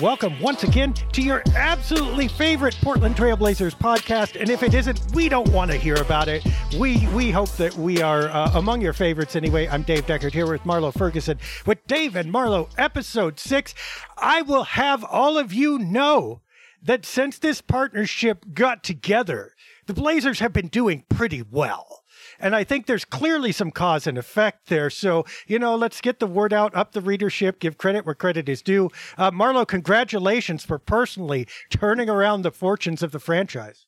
[0.00, 4.40] welcome once again to your absolutely favorite Portland Trailblazers podcast.
[4.40, 6.46] And if it isn't, we don't want to hear about it.
[6.78, 9.66] We we hope that we are uh, among your favorites anyway.
[9.68, 13.74] I'm Dave Deckard here with Marlow Ferguson with Dave and Marlow, episode six.
[14.16, 16.42] I will have all of you know
[16.82, 19.54] that since this partnership got together,
[19.86, 22.04] the Blazers have been doing pretty well.
[22.40, 24.90] And I think there's clearly some cause and effect there.
[24.90, 28.48] So, you know, let's get the word out, up the readership, give credit where credit
[28.48, 28.90] is due.
[29.16, 33.87] Uh, Marlow, congratulations for personally turning around the fortunes of the franchise.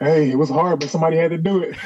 [0.00, 1.76] Hey, it was hard, but somebody had to do it.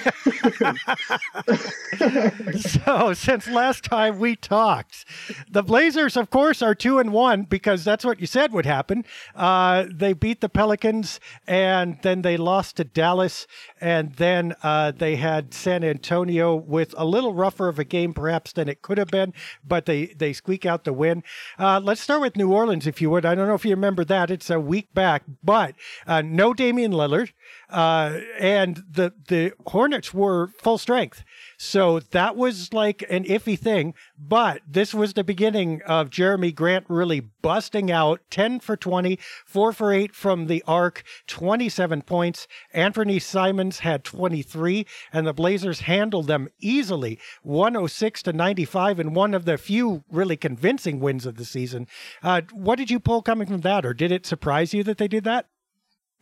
[2.61, 5.07] so, since last time we talked,
[5.51, 9.07] the Blazers, of course, are two and one because that's what you said would happen.
[9.35, 13.47] Uh, they beat the Pelicans, and then they lost to Dallas,
[13.81, 18.53] and then uh, they had San Antonio with a little rougher of a game, perhaps
[18.53, 19.33] than it could have been,
[19.67, 21.23] but they they squeak out the win.
[21.59, 23.25] Uh, let's start with New Orleans, if you would.
[23.25, 25.75] I don't know if you remember that; it's a week back, but
[26.07, 27.33] uh, no Damian Lillard.
[27.73, 31.25] Uh, and the the Hornets were full strength,
[31.57, 33.95] so that was like an iffy thing.
[34.19, 39.73] But this was the beginning of Jerami Grant really busting out 10 for 20, 4
[39.73, 42.47] for 8 from the arc, 27 points.
[42.75, 49.33] Anfernee Simons had 23, and the Blazers handled them easily, 106 to 95, in one
[49.33, 51.87] of the few really convincing wins of the season.
[52.23, 55.09] Uh, what did you pull coming from that, or did it surprise you that they
[55.09, 55.47] did that?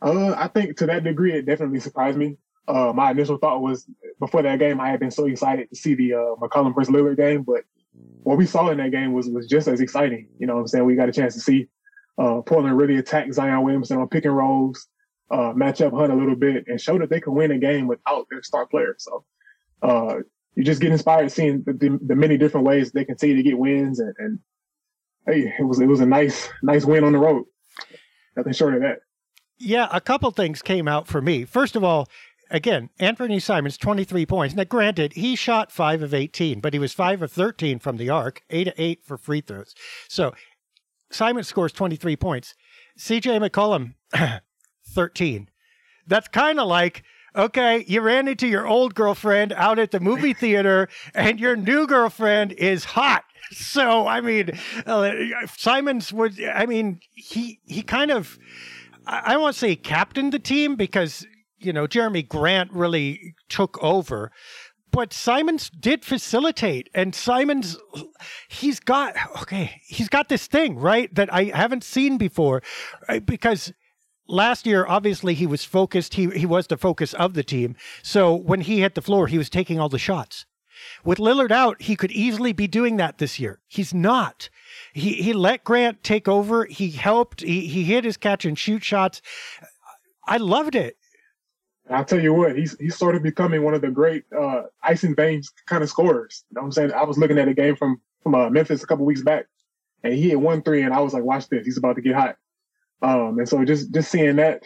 [0.01, 2.37] Uh, I think to that degree, it definitely surprised me.
[2.67, 3.85] Uh, my initial thought was
[4.19, 7.17] before that game, I had been so excited to see the uh, McCollum versus Lillard
[7.17, 7.63] game, but
[8.23, 10.27] what we saw in that game was was just as exciting.
[10.39, 10.85] You know what I'm saying?
[10.85, 11.67] We got a chance to see
[12.17, 14.87] uh, Portland really attack Zion Williamson on pick and rolls,
[15.31, 17.87] uh, match up Hunt a little bit, and show that they can win a game
[17.87, 18.95] without their star player.
[18.99, 19.25] So
[19.81, 20.17] uh,
[20.55, 23.57] you just get inspired seeing the, the, the, many different ways they continue to get
[23.57, 24.39] wins, and, and
[25.25, 27.45] hey, it was it was a nice nice win on the road.
[28.35, 28.99] Nothing short of that.
[29.63, 31.45] Yeah, a couple things came out for me.
[31.45, 32.09] First of all,
[32.49, 34.55] again, Anfernee Simons, 23 points.
[34.55, 38.09] Now, granted, he shot 5 of 18, but he was 5 of 13 from the
[38.09, 39.75] arc, 8 of 8 for free throws.
[40.07, 40.33] So
[41.11, 42.55] Simon scores 23 points.
[42.97, 43.93] CJ McCollum,
[44.87, 45.49] 13.
[46.07, 47.03] That's kind of like,
[47.35, 51.85] okay, you ran into your old girlfriend out at the movie theater, and your new
[51.85, 53.23] girlfriend is hot.
[53.51, 55.11] So, I mean, uh,
[55.55, 58.39] Simons would, I mean, he, he kind of,
[59.05, 61.25] I, won't say captained the team because,
[61.59, 64.31] you know, Jerami Grant really took over.
[64.91, 67.77] but Simons did facilitate, and Simons,
[68.49, 72.61] he's got okay, he's got this thing right that I haven't seen before,
[73.07, 73.73] uh, because
[74.27, 76.15] last year obviously he was focused.
[76.15, 77.75] He he was the focus of the team.
[78.03, 80.45] So when he hit the floor, he was taking all the shots.
[81.05, 83.59] With Lillard out, he could easily be doing that this year.
[83.67, 84.49] He's not.
[84.93, 86.65] He he let Grant take over.
[86.65, 87.41] He helped.
[87.41, 89.21] He he hit his catch and shoot shots.
[90.27, 90.97] I loved it.
[91.89, 95.03] I'll tell you what, he's he's sort of becoming one of the great uh, ice
[95.03, 96.45] and veins kind of scorers.
[96.49, 96.91] You know what I'm saying?
[96.93, 99.47] I was looking at a game from from uh, Memphis a couple weeks back,
[100.03, 102.15] and he hit one three, and I was like, "Watch this, he's about to get
[102.15, 102.37] hot."
[103.01, 104.63] Um, and so just just seeing that,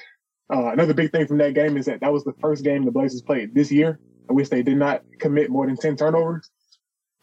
[0.53, 2.91] uh, another big thing from that game is that that was the first game the
[2.91, 3.99] Blazers played this year
[4.29, 6.49] in which they did not commit more than ten turnovers.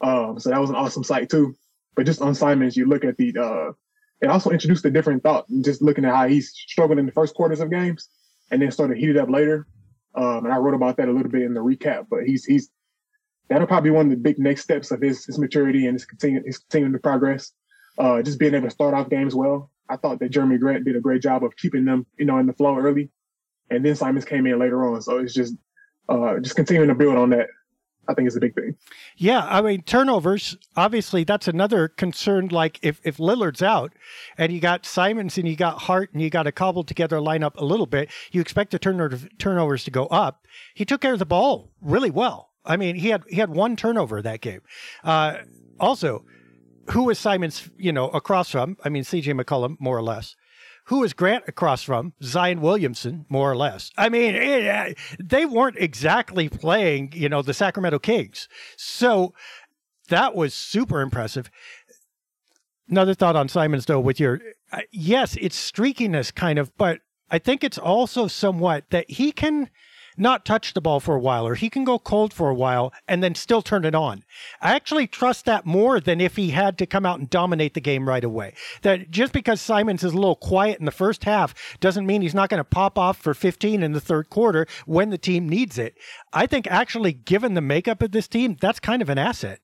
[0.00, 1.54] Um, so that was an awesome sight too.
[1.94, 3.72] But just on Simons, you look at the uh,
[4.20, 5.46] it also introduced a different thought.
[5.62, 8.08] Just looking at how he's struggled in the first quarters of games,
[8.50, 9.66] and then started heated up later.
[10.14, 12.06] Um, and I wrote about that a little bit in the recap.
[12.10, 12.70] But he's he's
[13.48, 16.06] that'll probably be one of the big next steps of his his maturity and his
[16.06, 17.52] continuing his continuing to progress.
[17.98, 19.70] Uh, just being able to start off games well.
[19.90, 22.46] I thought that Jerami Grant did a great job of keeping them, you know, in
[22.46, 23.10] the flow early,
[23.68, 25.02] and then Simons came in later on.
[25.02, 25.54] So it's just
[26.08, 27.48] uh, just continuing to build on that.
[28.08, 28.76] I think is a big thing.
[29.16, 30.56] Yeah, I mean turnovers.
[30.76, 32.48] Obviously, that's another concern.
[32.48, 33.92] Like if if Lillard's out,
[34.36, 37.20] and you got Simons and you got Hart and you got a cobbled together a
[37.20, 40.46] lineup a little bit, you expect the turnover turnovers to go up.
[40.74, 42.50] He took care of the ball really well.
[42.64, 44.62] I mean, he had he had one turnover that game.
[45.04, 45.38] Uh,
[45.78, 46.24] also,
[46.90, 47.70] who was Simons?
[47.76, 48.76] You know, across from?
[48.84, 49.32] I mean, C.J.
[49.32, 50.34] McCollum, more or less
[50.86, 52.12] who is Grant across from?
[52.22, 53.90] Zion Williamson, more or less.
[53.96, 58.48] I mean, it, uh, they weren't exactly playing, you know, the Sacramento Kings.
[58.76, 59.32] So
[60.08, 61.50] that was super impressive.
[62.88, 64.40] Another thought on Simons, though, with your
[64.72, 67.00] uh, yes, it's streakiness kind of, but
[67.30, 69.70] I think it's also somewhat that he can
[70.16, 72.92] not touch the ball for a while, or he can go cold for a while
[73.08, 74.24] and then still turn it on.
[74.60, 77.80] I actually trust that more than if he had to come out and dominate the
[77.80, 78.54] game right away.
[78.82, 82.34] That just because Simons is a little quiet in the first half doesn't mean he's
[82.34, 85.78] not going to pop off for 15 in the third quarter when the team needs
[85.78, 85.94] it.
[86.32, 89.60] I think actually, given the makeup of this team, that's kind of an asset.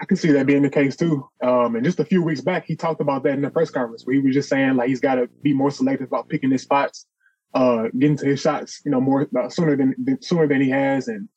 [0.00, 1.28] I can see that being the case too.
[1.42, 4.06] Um, and just a few weeks back, he talked about that in the press conference
[4.06, 6.62] where he was just saying like he's got to be more selective about picking his
[6.62, 7.06] spots
[7.54, 10.70] uh, getting to his shots, you know, more uh, sooner than, than, sooner than he
[10.70, 11.28] has, and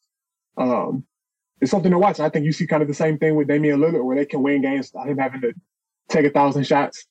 [0.57, 1.05] um,
[1.61, 2.19] it's something to watch.
[2.19, 4.43] I think you see kind of the same thing with Damian Lillard, where they can
[4.43, 5.53] win games without him having to
[6.09, 7.05] take a thousand shots.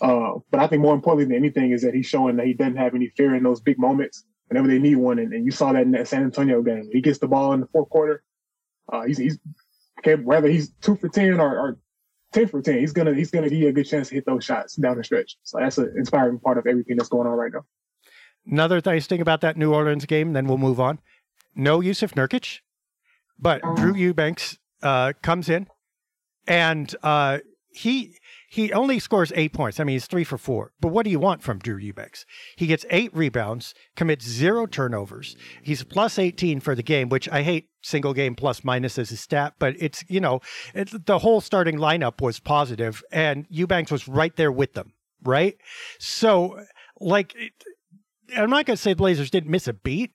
[0.00, 2.76] Uh, but I think more importantly than anything is that he's showing that he doesn't
[2.76, 5.72] have any fear in those big moments whenever they need one, and, and you saw
[5.72, 6.88] that in that San Antonio game.
[6.92, 8.22] He gets the ball in the fourth quarter.
[8.92, 9.38] Uh, he's, he's
[10.22, 11.78] whether he's two for ten or, or
[12.32, 14.44] ten for ten, he's gonna he's gonna give you a good chance to hit those
[14.44, 15.36] shots down the stretch.
[15.42, 17.64] So that's an inspiring part of everything that's going on right now.
[18.50, 20.98] Another nice thing about that New Orleans game, then we'll move on.
[21.54, 22.60] No Jusuf Nurkic,
[23.38, 25.66] but Drew Eubanks uh, comes in,
[26.46, 27.38] and uh,
[27.70, 28.16] he
[28.48, 29.78] he only scores eight points.
[29.80, 30.72] I mean, he's three for four.
[30.80, 32.24] But what do you want from Drew Eubanks?
[32.56, 35.36] He gets eight rebounds, commits zero turnovers.
[35.62, 39.16] He's plus 18 for the game, which I hate single game plus minus as a
[39.16, 40.40] stat, but it's, you know,
[40.74, 45.56] it's, the whole starting lineup was positive, and Eubanks was right there with them, right?
[45.98, 46.58] So,
[47.00, 47.34] like,
[48.34, 50.12] I'm not going to say the Blazers didn't miss a beat,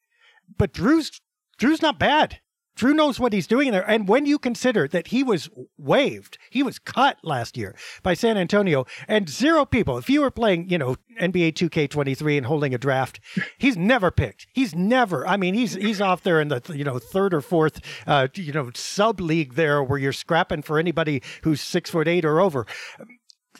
[0.58, 1.22] but Drew's
[1.58, 2.40] Drew's not bad.
[2.76, 3.88] Drew knows what he's doing there.
[3.88, 8.38] And when you consider that he was waived, he was cut last year by San
[8.38, 12.78] Antonio, and zero people, if you were playing, you know, NBA 2K23 and holding a
[12.78, 13.20] draft,
[13.58, 14.48] he's never picked.
[14.54, 15.28] He's never.
[15.28, 18.54] I mean, he's he's off there in the you know third or fourth, uh, you
[18.54, 22.66] know, sub league there where you're scrapping for anybody who's six foot eight or over.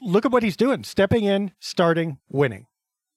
[0.02, 2.66] Look at what he's doing: stepping in, starting, winning.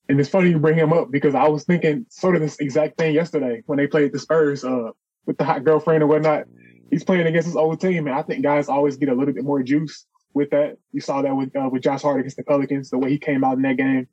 [0.09, 2.99] And it's funny you bring him up because I was thinking sort of this exact
[2.99, 4.91] thing yesterday when they played the Spurs uh,
[5.27, 6.45] with the hot girlfriend and whatnot.
[6.91, 9.45] He's playing against his old team, and I think guys always get a little bit
[9.45, 10.77] more juice with that.
[10.93, 13.43] You saw that with uh, with Josh Hart against the Pelicans, the way he came
[13.43, 14.07] out in that game.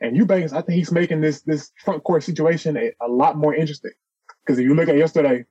[0.00, 3.54] And Eubanks, I think he's making this this front court situation a, a lot more
[3.54, 3.92] interesting.
[4.44, 5.44] Because if you look at yesterday,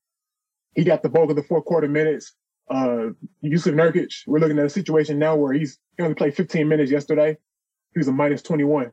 [0.75, 2.34] he got the bulk of the fourth quarter minutes.
[2.70, 3.10] Uh,
[3.44, 6.92] Jusuf Nurkic, we're looking at a situation now where he's he only played 15 minutes
[6.92, 7.38] yesterday.
[7.94, 8.92] He was a minus 21.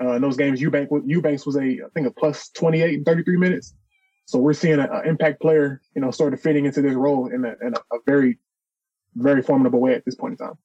[0.00, 3.36] Uh, in those games, Eubank, Eubanks was a, I think, a plus 28 and 33
[3.36, 3.74] minutes.
[4.24, 7.44] So we're seeing an impact player, you know, sort of fitting into this role in
[7.44, 8.38] a, in a, a very,
[9.16, 10.56] very formidable way at this point in time.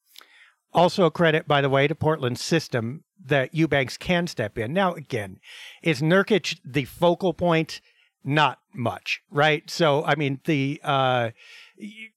[0.71, 4.73] Also, credit, by the way, to Portland's system that Eubanks can step in.
[4.73, 5.39] Now, again,
[5.81, 7.81] is Nurkic the focal point?
[8.23, 9.69] Not much, right?
[9.69, 11.29] So, I mean, the uh,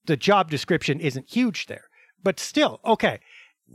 [0.06, 1.88] the job description isn't huge there,
[2.22, 3.20] but still, okay.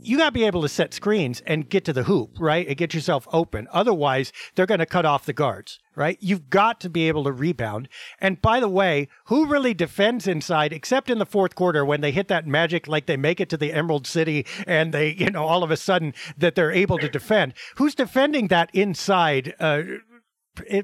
[0.00, 2.66] You got to be able to set screens and get to the hoop, right?
[2.66, 3.68] And get yourself open.
[3.72, 6.18] Otherwise, they're going to cut off the guards, right?
[6.20, 7.88] You've got to be able to rebound.
[8.20, 12.10] And by the way, who really defends inside except in the fourth quarter when they
[12.10, 15.44] hit that magic, like they make it to the Emerald City and they, you know,
[15.44, 17.54] all of a sudden that they're able to defend?
[17.76, 19.54] Who's defending that inside?
[19.60, 19.82] Uh,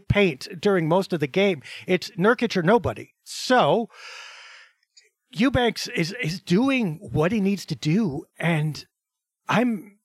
[0.09, 1.62] paint during most of the game.
[1.87, 3.12] It's Nurkic or nobody.
[3.23, 3.88] So
[5.31, 8.85] Eubanks is is doing what he needs to do, and
[9.50, 9.99] I'm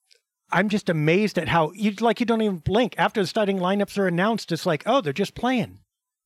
[0.50, 3.96] I'm just amazed at how you like you don't even blink after the starting lineups
[3.96, 4.52] are announced.
[4.52, 5.78] It's like oh they're just playing.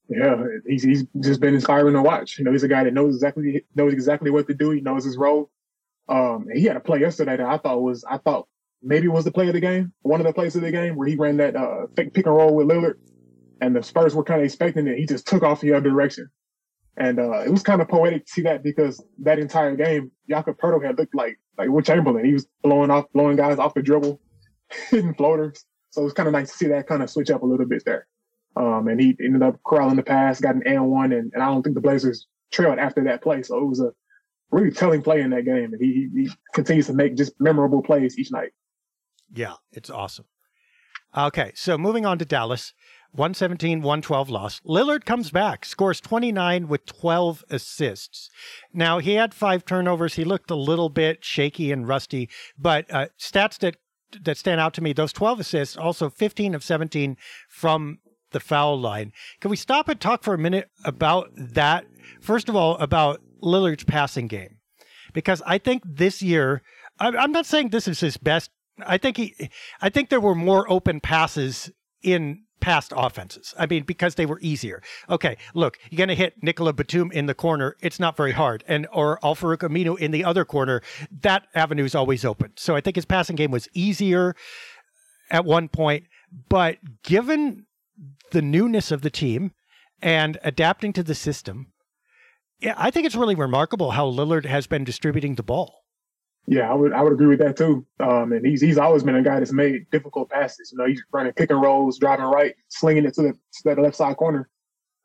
[0.08, 2.38] Yeah, he's he's just been inspiring to watch.
[2.38, 4.70] You know, he's a guy that knows exactly knows exactly what to do.
[4.70, 5.50] He knows his role.
[6.08, 8.48] Um, he had a play yesterday that I thought was I thought
[8.82, 11.06] maybe was the play of the game, one of the plays of the game where
[11.06, 12.94] he ran that uh, pick and roll with Lillard
[13.60, 14.98] and the Spurs were kind of expecting it.
[14.98, 16.28] He just took off in the other direction.
[16.96, 20.58] And uh, it was kind of poetic to see that because that entire game, Jakob
[20.58, 22.24] Poeltl had looked like like Wilt Chamberlain.
[22.24, 24.20] He was blowing off, blowing guys off the dribble,
[24.90, 25.64] hitting floaters.
[25.90, 27.66] So it was kind of nice to see that kind of switch up a little
[27.66, 28.06] bit there.
[28.56, 31.46] Um, and he ended up corralling the pass, got an and one, and, and I
[31.46, 33.42] don't think the Blazers trailed after that play.
[33.42, 33.92] So it was a
[34.50, 35.72] really telling play in that game.
[35.72, 38.50] And he, he continues to make just memorable plays each night.
[39.32, 40.26] Yeah, it's awesome.
[41.16, 42.72] Okay, so moving on to Dallas.
[43.12, 44.60] 117, 112 loss.
[44.60, 48.30] Lillard comes back, scores 29 with 12 assists.
[48.72, 50.14] Now, he had five turnovers.
[50.14, 53.76] He looked a little bit shaky and rusty, but uh, stats that,
[54.22, 57.16] that stand out to me those 12 assists, also 15 of 17
[57.48, 57.98] from
[58.30, 59.12] the foul line.
[59.40, 61.86] Can we stop and talk for a minute about that?
[62.20, 64.58] First of all, about Lillard's passing game.
[65.12, 66.62] Because I think this year,
[67.00, 68.50] I'm not saying this is his best.
[68.86, 69.50] I think he,
[69.80, 71.70] I think there were more open passes
[72.02, 73.54] in past offenses.
[73.58, 74.82] I mean, because they were easier.
[75.08, 77.76] Okay, look, you're going to hit Nicola Batum in the corner.
[77.80, 78.64] It's not very hard.
[78.68, 80.82] And or Al-Farouq Aminu in the other corner.
[81.22, 82.52] That avenue is always open.
[82.56, 84.34] So I think his passing game was easier
[85.30, 86.04] at one point.
[86.48, 87.66] But given
[88.30, 89.52] the newness of the team
[90.00, 91.72] and adapting to the system,
[92.76, 95.79] I think it's really remarkable how Lillard has been distributing the ball.
[96.46, 97.86] Yeah, I would I would agree with that too.
[98.00, 100.72] Um, and he's he's always been a guy that's made difficult passes.
[100.72, 103.96] You know, he's running pick and rolls, driving right, slinging it to the to left
[103.96, 104.48] side corner.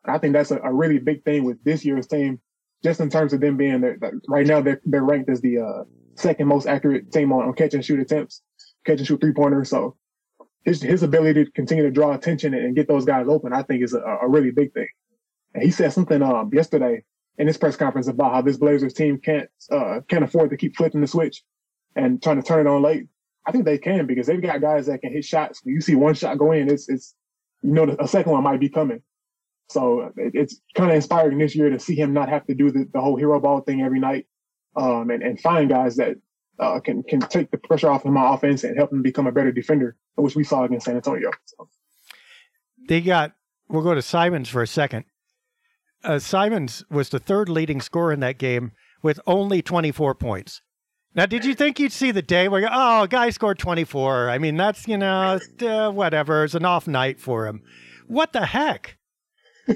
[0.03, 2.39] And I think that's a, a, really big thing with this year's team,
[2.83, 3.97] just in terms of them being there.
[4.27, 5.83] Right now, they're they're ranked as the uh,
[6.15, 8.41] second most accurate team on, on catch and shoot attempts,
[8.85, 9.69] catch and shoot three pointers.
[9.69, 9.97] So
[10.63, 13.83] his his ability to continue to draw attention and get those guys open, I think,
[13.83, 14.89] is a, a really big thing.
[15.53, 17.03] And he said something um, yesterday
[17.37, 20.75] in his press conference about how this Blazers team can't uh, can't afford to keep
[20.75, 21.43] flipping the switch
[21.95, 23.07] and trying to turn it on late.
[23.45, 25.61] I think they can because they've got guys that can hit shots.
[25.63, 27.13] You see one shot go in, it's it's
[27.61, 29.01] you know a second one might be coming.
[29.69, 32.71] So it, it's kind of inspiring this year to see him not have to do
[32.71, 34.27] the, the whole hero ball thing every night,
[34.75, 36.15] um, and and find guys that
[36.59, 39.31] uh, can can take the pressure off of my offense and help him become a
[39.31, 41.31] better defender, which we saw against San Antonio.
[41.45, 41.67] So.
[42.87, 43.33] They got.
[43.67, 45.05] We'll go to Simons for a second
[46.05, 48.71] uh, Simons was the third leading scorer in that game
[49.01, 50.61] with only 24 points.
[51.15, 54.29] Now, did you think you'd see the day where, oh, guy scored 24?
[54.29, 56.43] I mean, that's, you know, uh, whatever.
[56.43, 57.61] It's an off night for him.
[58.07, 58.97] What the heck?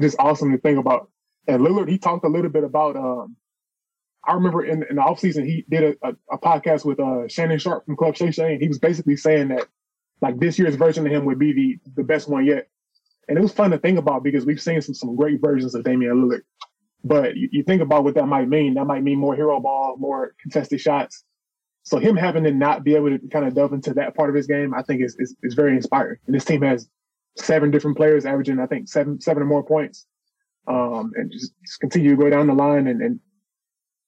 [0.00, 1.10] just awesome to think about.
[1.46, 3.36] And Lillard, he talked a little bit about, um,
[4.26, 7.58] I remember in, in the offseason, he did a, a, a podcast with uh, Shannon
[7.58, 9.68] Sharpe from Club Shay and he was basically saying that,
[10.20, 12.68] like, this year's version of him would be the, the best one yet.
[13.28, 15.84] And it was fun to think about because we've seen some, some great versions of
[15.84, 16.42] Damian Lillard.
[17.02, 18.74] But you, you think about what that might mean.
[18.74, 21.24] That might mean more hero ball, more contested shots.
[21.82, 24.34] So him having to not be able to kind of delve into that part of
[24.34, 26.16] his game, I think is, is, is very inspiring.
[26.26, 26.88] And this team has
[27.36, 30.06] seven different players averaging, I think, seven seven or more points.
[30.66, 33.20] Um, and just, just continue to go down the line and, and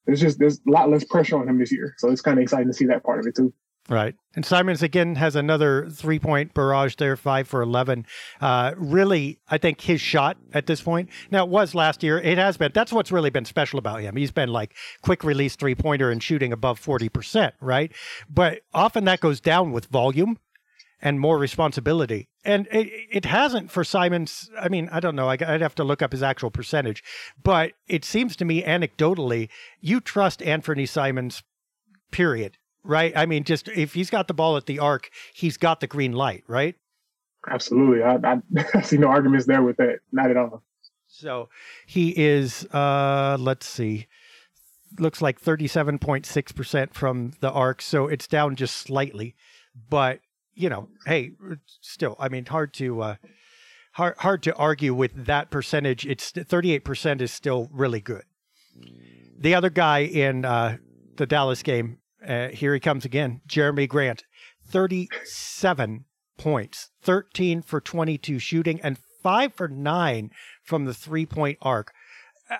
[0.06, 1.94] there's just there's a lot less pressure on him this year.
[1.98, 3.52] So it's kind of exciting to see that part of it too.
[3.88, 4.16] Right.
[4.34, 8.04] And Simons again has another three point barrage there, five for 11.
[8.40, 12.36] Uh, really, I think his shot at this point, now it was last year, it
[12.36, 14.16] has been, that's what's really been special about him.
[14.16, 17.92] He's been like quick release three pointer and shooting above 40%, right?
[18.28, 20.38] But often that goes down with volume
[21.00, 22.28] and more responsibility.
[22.44, 24.50] And it, it hasn't for Simons.
[24.60, 25.28] I mean, I don't know.
[25.28, 27.04] I'd have to look up his actual percentage,
[27.40, 29.48] but it seems to me anecdotally,
[29.80, 31.44] you trust Anfernee Simons,
[32.10, 33.12] period right?
[33.16, 36.12] I mean, just if he's got the ball at the arc, he's got the green
[36.12, 36.74] light, right?
[37.48, 38.02] Absolutely.
[38.02, 38.40] I, I,
[38.74, 39.98] I see no arguments there with that.
[40.12, 40.62] Not at all.
[41.06, 41.48] So
[41.86, 44.06] he is, uh, let's see,
[44.98, 47.80] looks like 37.6% from the arc.
[47.80, 49.34] So it's down just slightly.
[49.88, 50.20] But,
[50.54, 51.32] you know, hey,
[51.80, 53.02] still, I mean, hard to.
[53.02, 53.16] Uh,
[53.92, 56.06] hard, hard to argue with that percentage.
[56.06, 58.24] It's 38% is still really good.
[59.38, 60.76] The other guy in uh,
[61.16, 63.40] the Dallas game Uh, here he comes again.
[63.48, 64.24] Jerami Grant,
[64.66, 66.04] 37
[66.38, 70.30] points, 13 for 22 shooting, and 5 for 9
[70.62, 71.92] from the three point arc.
[72.50, 72.56] Uh,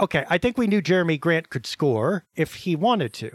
[0.00, 3.30] okay, I think we knew Jerami Grant could score if he wanted to.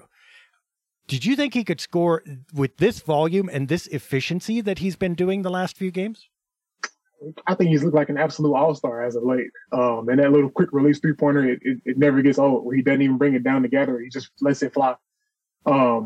[1.07, 5.13] Did you think he could score with this volume and this efficiency that he's been
[5.13, 6.27] doing the last few games?
[7.47, 9.47] I think he's looked like an absolute all star as of late.
[9.71, 12.73] Um, and that little quick release three pointer, it, it, it, never gets old.
[12.73, 14.95] He doesn't even bring it down together; he just lets it fly.
[15.65, 16.05] Um,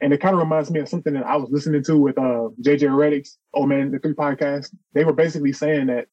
[0.00, 2.48] and it kind of reminds me of something that I was listening to with uh,
[2.62, 4.74] JJ Redick's "Oh Man the Three podcast.
[4.94, 6.06] They were basically saying that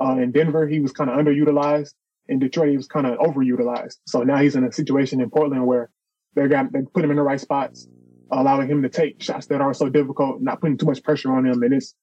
[0.00, 1.94] uh, in Denver he was kind of underutilized,
[2.28, 3.96] in Detroit he was kind of overutilized.
[4.06, 5.90] So now he's in a situation in Portland where
[6.34, 7.88] they got they put him in the right spots,
[8.30, 11.46] allowing him to take shots that aren't so difficult, not putting too much pressure on
[11.46, 11.94] him, and it's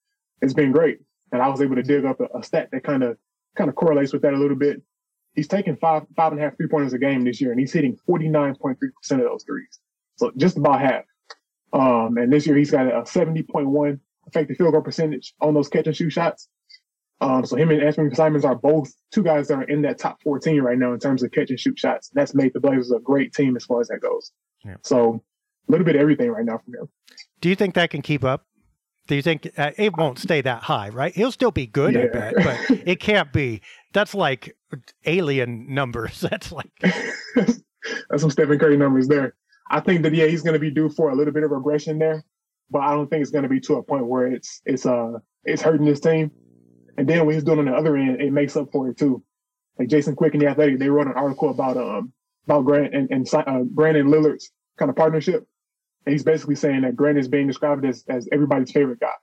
[0.42, 1.00] it's been great.
[1.32, 3.18] And I was able to dig up a, a stat that kind of
[3.56, 4.82] kind of correlates with that a little bit.
[5.36, 7.72] He's taking five five and a half three pointers a game this year, and he's
[7.72, 9.80] hitting forty nine point three percent of those threes.
[10.20, 11.04] So just about half.
[11.72, 15.54] Um, and this year he's got a seventy point one effective field goal percentage on
[15.54, 16.50] those catch and shoot shots.
[17.22, 20.22] Um, so him and Anfernee Simons are both two guys that are in that top
[20.22, 22.10] 14 right now in terms of catch and shoot shots.
[22.14, 24.32] That's made the Blazers a great team as far as that goes.
[24.64, 24.76] Yeah.
[24.84, 25.22] So
[25.68, 26.90] a little bit of everything right now from him.
[27.42, 28.46] Do you think that can keep up?
[29.08, 31.14] Do you think uh, it won't stay that high, right?
[31.14, 32.02] He'll still be good, yeah.
[32.02, 33.62] I bet, but it can't be.
[33.92, 34.56] That's like
[35.06, 36.22] alien numbers.
[36.30, 36.72] That's like
[37.36, 39.34] that's some Stephen Curry numbers there.
[39.70, 42.00] I think that yeah, he's going to be due for a little bit of regression
[42.00, 42.24] there,
[42.70, 45.14] but I don't think it's going to be to a point where it's it's uh
[45.44, 46.32] it's hurting his team.
[46.98, 49.24] And then when he's doing on the other end, it makes up for it too.
[49.78, 52.14] Like Jason Quick and the Athletic, they wrote an article about um
[52.46, 55.48] about Grant and and uh, Grant and Lillard's kind of partnership,
[56.06, 59.14] and he's basically saying that Grant is being described as, as everybody's favorite guy.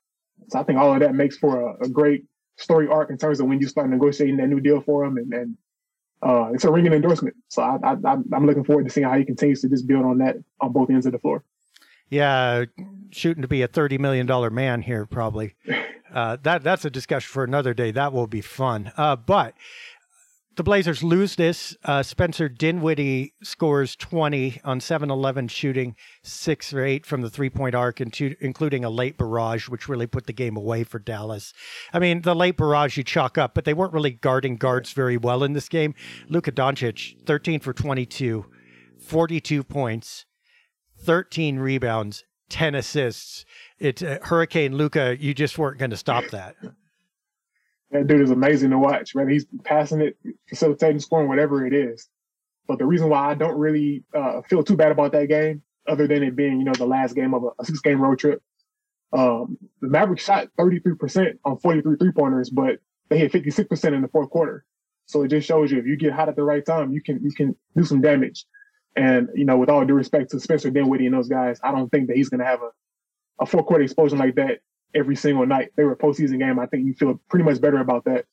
[0.48, 2.24] So I think all of that makes for a, a great
[2.56, 5.16] story arc in terms of when you start negotiating that new deal for him.
[5.16, 5.56] And, and
[6.22, 7.36] uh, it's a ringing endorsement.
[7.48, 10.18] So I, I, I'm looking forward to seeing how he continues to just build on
[10.18, 11.44] that on both ends of the floor.
[12.08, 12.64] Yeah,
[13.10, 15.54] shooting to be a thirty million dollar man here, probably.
[16.14, 17.90] Uh, that that's a discussion for another day.
[17.90, 18.92] That will be fun.
[18.96, 19.54] Uh, but
[20.56, 21.76] the Blazers lose this.
[21.84, 27.50] Uh, Spencer Dinwiddie scores 20 on 7 11 shooting, 6 or 8 from the three
[27.50, 31.52] point arc, into, including a late barrage, which really put the game away for Dallas.
[31.92, 35.16] I mean, the late barrage you chalk up, but they weren't really guarding guards very
[35.16, 35.94] well in this game.
[36.28, 38.46] Luka Doncic, 13 for 22,
[38.98, 40.24] 42 points,
[41.02, 43.44] 13 rebounds, 10 assists.
[43.78, 46.56] It's uh, Hurricane Luka, you just weren't going to stop that.
[47.96, 50.16] That dude is amazing to watch, whether he's passing it,
[50.48, 52.08] facilitating, scoring, whatever it is.
[52.68, 56.06] But the reason why I don't really uh, feel too bad about that game, other
[56.06, 58.42] than it being, you know, the last game of a, a six game road trip,
[59.12, 62.78] um, the Mavericks shot 33% on 43 three pointers, but
[63.08, 64.64] they hit 56% in the fourth quarter.
[65.06, 67.22] So it just shows you if you get hot at the right time, you can
[67.22, 68.44] you can do some damage.
[68.96, 71.88] And you know, with all due respect to Spencer Dinwiddie and those guys, I don't
[71.88, 72.70] think that he's going to have a
[73.38, 74.58] a four quarter explosion like that
[74.96, 75.70] every single night.
[75.76, 76.58] They were a postseason game.
[76.58, 78.24] I think you feel pretty much better about that.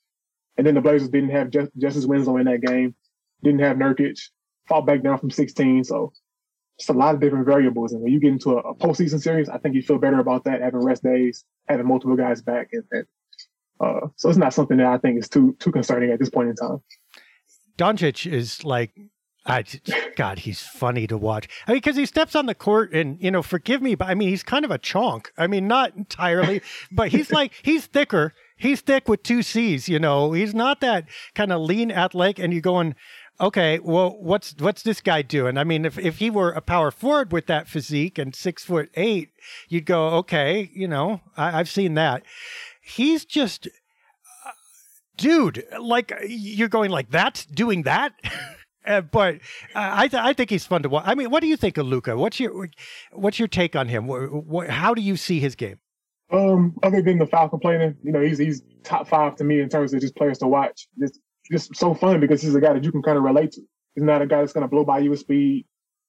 [0.58, 2.96] And then the Blazers didn't have Just, Justice Winslow in that game,
[3.44, 4.20] didn't have Nurkic,
[4.68, 5.84] fought back down from 16.
[5.84, 6.14] So
[6.80, 7.92] just a lot of different variables.
[7.92, 10.44] And when you get into a, a postseason series, I think you feel better about
[10.46, 12.70] that, having rest days, having multiple guys back.
[12.72, 13.06] And, and
[13.80, 16.50] uh, so it's not something that I think is too too concerning at this point
[16.50, 16.82] in time.
[17.78, 18.92] Doncic is like
[19.46, 19.66] I,
[20.16, 21.50] God, he's funny to watch.
[21.68, 24.16] I mean, because he steps on the court and, you know, forgive me, but I
[24.16, 25.28] mean, he's kind of a chonk.
[25.38, 28.34] I mean, not entirely, but he's like, he's thicker.
[28.56, 30.32] He's thick with two C's, you know.
[30.32, 32.40] He's not that kind of lean athletic.
[32.40, 32.96] And you're going,
[33.42, 35.58] okay, well, what's what's this guy doing?
[35.58, 38.90] I mean, if, if he were a power forward with that physique and six foot
[38.94, 39.32] eight,
[39.68, 42.24] you'd go, okay, you know, I, I've seen that.
[42.82, 44.52] He's just, uh,
[45.18, 48.14] dude, like, you're going like, that's doing that?
[48.86, 49.36] Uh, but
[49.76, 51.04] uh, I, th- I think he's fun to watch.
[51.08, 52.18] I mean, what do you think of Luka?
[52.18, 52.70] What's your
[53.12, 54.08] what's your take on him?
[54.08, 55.80] What, what, how do you see his game?
[56.32, 59.70] Um, other than the foul complaining, you know, he's he's top five to me in
[59.70, 60.88] terms of just players to watch.
[61.00, 61.20] Just
[61.50, 63.62] just so fun because he's a guy that you can kind of relate to.
[63.96, 65.66] He's not a guy that's going to blow by you with speed.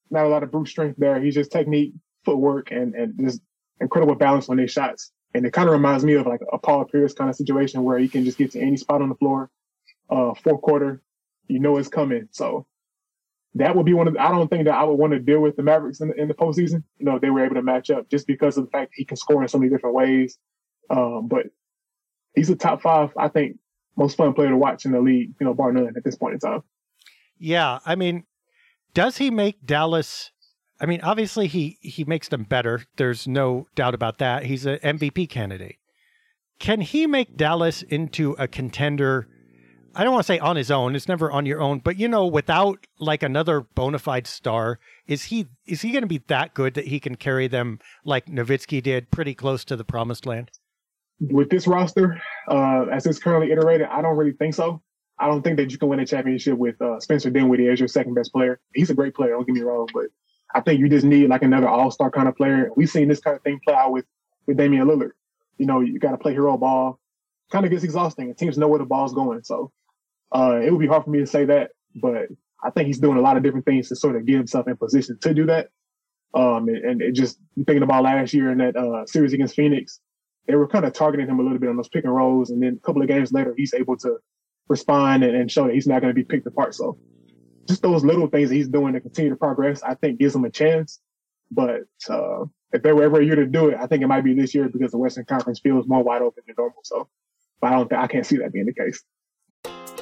[0.09, 1.19] Not a lot of brute strength there.
[1.21, 1.93] He's just technique,
[2.25, 3.41] footwork, and and just
[3.79, 5.11] incredible balance on his shots.
[5.33, 7.99] And it kind of reminds me of like a Paul Pierce kind of situation where
[7.99, 9.49] he can just get to any spot on the floor.
[10.09, 11.01] Uh, fourth quarter,
[11.47, 12.27] you know it's coming.
[12.31, 12.65] So
[13.55, 15.39] that would be one of the, I don't think that I would want to deal
[15.39, 16.83] with the Mavericks in the, in the postseason.
[16.97, 19.17] You know, they were able to match up just because of the fact he can
[19.17, 20.37] score in so many different ways.
[20.89, 21.47] Um, but
[22.35, 23.57] he's a top five, I think,
[23.95, 26.33] most fun player to watch in the league, you know, bar none at this point
[26.33, 26.63] in time.
[27.37, 27.79] Yeah.
[27.85, 28.25] I mean,
[28.93, 30.31] does he make Dallas?
[30.81, 32.83] I mean, obviously he, he makes them better.
[32.97, 34.43] There's no doubt about that.
[34.43, 35.77] He's an MVP candidate.
[36.59, 39.27] Can he make Dallas into a contender
[39.95, 40.93] I don't want to say on his own.
[40.93, 44.77] It's never on your own, but you know, without like another bona fide star,
[45.07, 48.25] is he is he going to be that good that he can carry them like
[48.25, 50.51] Nowitzki did, pretty close to the promised land?
[51.21, 54.81] With this roster, uh, as it's currently iterated, I don't really think so.
[55.17, 57.87] I don't think that you can win a championship with uh, Spencer Dinwiddie as your
[57.87, 58.59] second best player.
[58.73, 60.07] He's a great player, don't get me wrong, but
[60.53, 62.69] I think you just need like another all star kind of player.
[62.75, 64.05] We've seen this kind of thing play out with
[64.45, 65.11] with Damian Lillard.
[65.57, 66.99] You know, you got to play hero ball.
[67.49, 69.43] Kind of gets exhausting, teams know where the ball's going.
[69.43, 69.71] So
[70.33, 72.27] uh, it would be hard for me to say that, but
[72.63, 74.77] I think he's doing a lot of different things to sort of get himself in
[74.77, 75.69] position to do that.
[76.33, 79.99] Um, and, and just thinking about last year in that uh, series against Phoenix,
[80.47, 82.61] they were kind of targeting him a little bit on those pick and rolls, and
[82.61, 84.17] then a couple of games later, he's able to
[84.67, 86.75] respond and, and show that he's not going to be picked apart.
[86.75, 86.97] So
[87.67, 90.45] just those little things that he's doing to continue to progress, I think gives him
[90.45, 90.99] a chance.
[91.51, 94.23] But uh, if there were ever a year to do it, I think it might
[94.23, 96.81] be this year because the Western Conference feels more wide open than normal.
[96.83, 97.07] So,
[97.61, 99.03] but I don't, I can't see that being the case.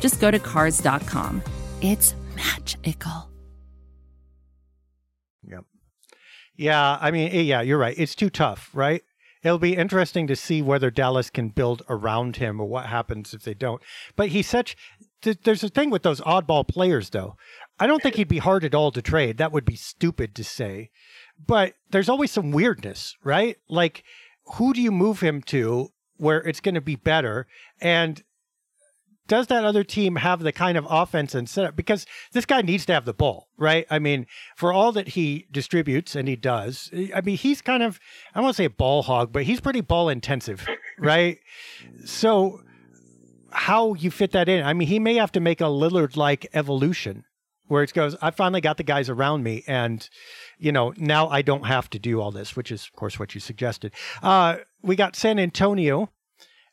[0.00, 1.42] just go to cars.com.
[1.80, 3.30] It's magical.
[5.44, 5.64] Yep.
[6.56, 7.98] Yeah, I mean, eh, yeah, you're right.
[7.98, 9.02] It's too tough, right?
[9.42, 13.42] It'll be interesting to see whether Dallas can build around him or what happens if
[13.42, 13.80] they don't.
[14.16, 14.76] But he's such.
[15.22, 17.36] Th- there's a thing with those oddball players, though.
[17.78, 19.38] I don't think he'd be hard at all to trade.
[19.38, 20.90] That would be stupid to say.
[21.44, 23.56] But there's always some weirdness, right?
[23.68, 24.02] Like,
[24.54, 27.46] who do you move him to where it's going to be better?
[27.80, 28.22] And
[29.28, 31.76] does that other team have the kind of offense and setup?
[31.76, 33.86] Because this guy needs to have the ball, right?
[33.90, 38.00] I mean, for all that he distributes, and he does, I mean, he's kind of,
[38.34, 40.66] I to say a ball hog, but he's pretty ball intensive,
[40.98, 41.38] right?
[42.04, 42.62] so,
[43.50, 44.64] how you fit that in?
[44.64, 47.24] I mean, he may have to make a Lillard like evolution
[47.66, 50.08] where it goes, I finally got the guys around me, and,
[50.58, 53.34] you know, now I don't have to do all this, which is, of course, what
[53.34, 53.92] you suggested.
[54.22, 56.08] Uh, we got San Antonio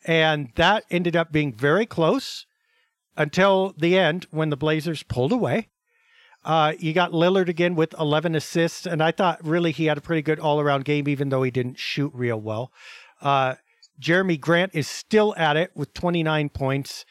[0.06, 2.46] and that ended up being very close
[3.18, 5.70] until the end when the Blazers pulled away.
[6.44, 10.02] Uh, you got Lillard again with 11 assists, and I thought really he had a
[10.02, 12.72] pretty good all around game, even though he didn't shoot real well.
[13.20, 13.56] Uh,
[14.00, 17.04] Jerami Grant is still at it with 29 points.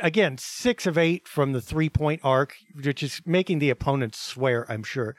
[0.00, 4.64] Again, six of eight from the three point arc, which is making the opponents swear,
[4.70, 5.16] I'm sure.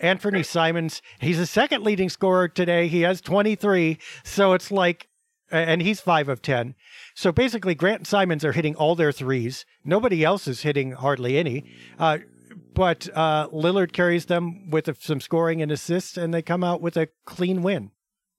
[0.00, 2.88] Anfernee Simons, he's the second leading scorer today.
[2.88, 3.98] He has 23.
[4.22, 5.07] So it's like
[5.50, 6.74] and he's five of 10.
[7.14, 9.64] So basically, Grant and Simons are hitting all their threes.
[9.84, 11.64] Nobody else is hitting hardly any.
[11.98, 12.18] Uh,
[12.74, 16.96] but uh, Lillard carries them with some scoring and assists, and they come out with
[16.96, 17.90] a clean win.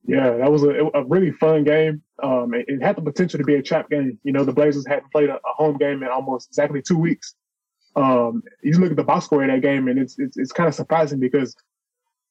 [0.06, 2.02] Yeah, that was a, a really fun game.
[2.24, 4.18] Um, it, it, had the potential to be a trap game.
[4.24, 7.36] You know, the Blazers hadn't played a, a home game in almost exactly two weeks.
[7.96, 10.70] Um, you look at the box score of that game, and it's it's, it's kind
[10.70, 11.56] of surprising because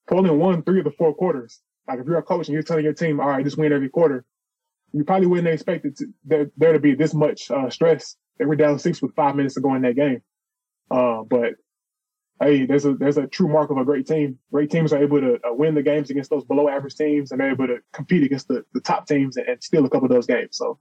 [0.08, 1.60] Portland won three of the four quarters.
[1.86, 3.88] Like if you're a coach and you're telling your team, all right, just win every
[3.88, 4.24] quarter,
[4.92, 8.16] you probably wouldn't expect it to, there, there to be this much uh, stress.
[8.38, 10.22] They were down six with five minutes to go in that game.
[10.90, 11.54] Uh, but
[12.40, 14.38] hey, there's a there's a true mark of a great team.
[14.52, 17.40] Great teams are able to uh, win the games against those below average teams, and
[17.40, 20.12] they're able to compete against the, the top teams and, and steal a couple of
[20.12, 20.56] those games.
[20.56, 20.78] So,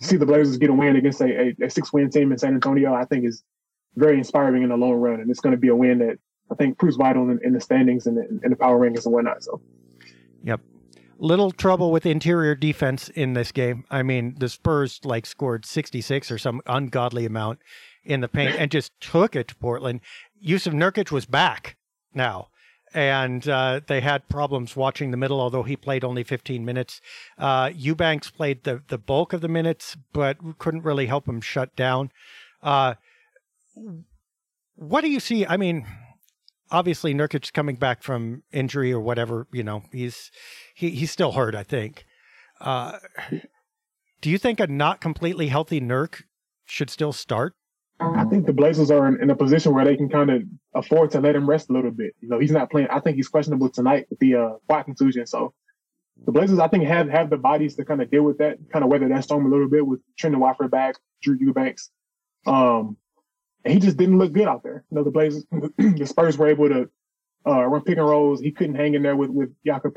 [0.00, 2.54] see the Blazers get a win against a, a, a six win team in San
[2.54, 3.42] Antonio, I think is
[3.96, 6.18] very inspiring in the long run, and it's going to be a win that
[6.50, 9.14] I think proves vital in, in the standings and the, in the power rankings and
[9.14, 9.42] whatnot.
[9.42, 9.60] So,
[10.42, 10.60] yep,
[11.18, 13.84] little trouble with interior defense in this game.
[13.90, 17.58] I mean, the Spurs like scored 66 or some ungodly amount
[18.04, 20.00] in the paint and just took it to Portland.
[20.44, 21.76] Jusuf Nurkic was back
[22.14, 22.48] now.
[22.94, 27.02] And uh, they had problems watching the middle, although he played only 15 minutes.
[27.36, 31.76] Uh, Eubanks played the, the bulk of the minutes, but couldn't really help him shut
[31.76, 32.10] down.
[32.62, 32.94] Uh,
[34.74, 35.44] what do you see?
[35.44, 35.86] I mean,
[36.70, 40.30] obviously Nurkic coming back from injury or whatever, you know, he's
[40.74, 42.04] he, he's still hurt, I think.
[42.60, 42.98] Uh,
[44.20, 46.22] do you think a not completely healthy Nurk
[46.64, 47.54] should still start?
[48.00, 50.42] I think the Blazers are in, in, a position where they can kind of
[50.74, 52.14] afford to let him rest a little bit.
[52.20, 52.88] You know, he's not playing.
[52.90, 55.26] I think he's questionable tonight with the uh, quad contusion.
[55.26, 55.52] So
[56.24, 58.84] the Blazers, I think, have have the bodies to kind of deal with that, kind
[58.84, 61.90] of weather that storm a little bit with Trendon Watford back, Drew Eubanks.
[62.46, 62.96] Um,
[63.64, 64.84] and he just didn't look good out there.
[64.90, 65.44] You know, the Blazers,
[65.78, 66.90] the Spurs were able to
[67.46, 68.40] uh, run pick and rolls.
[68.40, 69.94] He couldn't hang in there with with Jakob.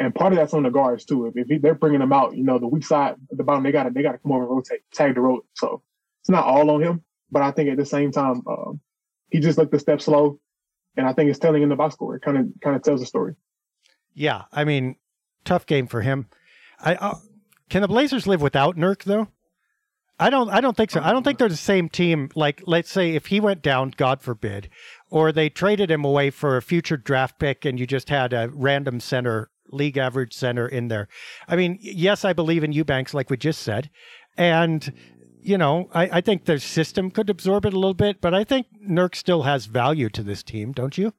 [0.00, 1.26] And part of that's on the guards too.
[1.26, 3.84] If, if they're bringing them out, you know, the weak side the bottom, they got
[3.84, 5.42] to they got to come over and rotate, tag the road.
[5.54, 5.82] So
[6.22, 8.80] it's not all on him, but I think at the same time, um,
[9.30, 10.38] he just looked a step slow,
[10.96, 12.16] and I think it's telling in the box score.
[12.16, 13.34] It kind of kind of tells the story.
[14.14, 14.96] Yeah, I mean,
[15.44, 16.28] tough game for him.
[16.80, 17.16] I uh,
[17.68, 19.28] can the Blazers live without Nurk though?
[20.20, 20.50] I don't.
[20.50, 21.00] I don't think so.
[21.00, 22.30] I don't think they're the same team.
[22.34, 24.68] Like, let's say if he went down, God forbid,
[25.10, 28.50] or they traded him away for a future draft pick, and you just had a
[28.52, 31.08] random center, league average center in there.
[31.46, 33.90] I mean, yes, I believe in Eubanks, like we just said,
[34.36, 34.92] and
[35.40, 38.44] you know, I, I think the system could absorb it a little bit, but I
[38.44, 41.14] think Nurk still has value to this team, don't you?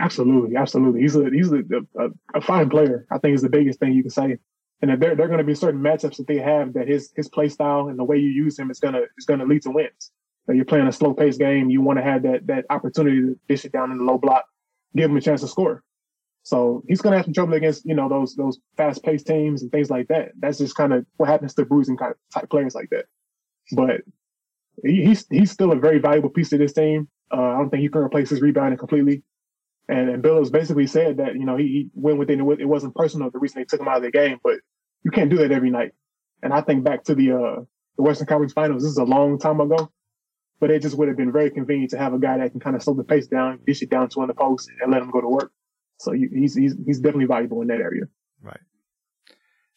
[0.00, 1.02] Absolutely, absolutely.
[1.02, 1.58] He's a he's a,
[1.98, 3.06] a, a fine player.
[3.10, 4.38] I think is the biggest thing you can say.
[4.82, 7.28] And there there are going to be certain matchups that they have that his his
[7.28, 10.10] play style and the way you use him is gonna is gonna lead to wins.
[10.46, 13.38] So you're playing a slow paced game, you want to have that that opportunity to
[13.48, 14.44] dish it down in the low block,
[14.96, 15.84] give him a chance to score.
[16.42, 19.62] So he's going to have some trouble against you know those those fast paced teams
[19.62, 20.32] and things like that.
[20.40, 23.04] That's just kind of what happens to bruising kind of type players like that.
[23.70, 24.00] But
[24.84, 27.08] he, he's he's still a very valuable piece to this team.
[27.32, 29.22] Uh, I don't think he can replace his rebounding completely.
[29.88, 32.60] And, and Billups basically said that, you know, he, he went within it.
[32.60, 34.56] It wasn't personal the reason they took him out of the game, but
[35.04, 35.92] you can't do that every night.
[36.42, 37.64] And I think back to the, uh,
[37.96, 39.90] the Western Conference Finals, this is a long time ago,
[40.60, 42.76] but it just would have been very convenient to have a guy that can kind
[42.76, 45.10] of slow the pace down, dish it down to on the post and let him
[45.10, 45.52] go to work.
[45.98, 48.04] So he's, he's, he's definitely valuable in that area.
[48.42, 48.60] Right.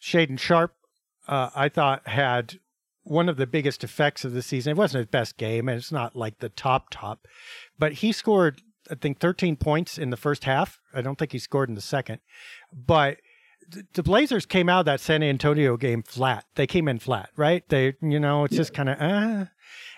[0.02, 0.76] Shaedon Sharpe,
[1.28, 2.60] uh, I thought had
[3.04, 4.72] one of the biggest effects of the season.
[4.72, 7.28] It wasn't his best game, and it's not like the top top,
[7.78, 10.80] but he scored I think 13 points in the first half.
[10.94, 12.20] I don't think he scored in the second.
[12.72, 13.18] But
[13.94, 16.46] the Blazers came out of that San Antonio game flat.
[16.56, 17.68] They came in flat, right?
[17.70, 18.58] They, you know, it's yeah.
[18.58, 19.46] just kind of, uh.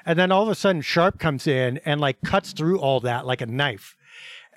[0.05, 3.25] And then all of a sudden, Sharpe comes in and like cuts through all that
[3.25, 3.95] like a knife.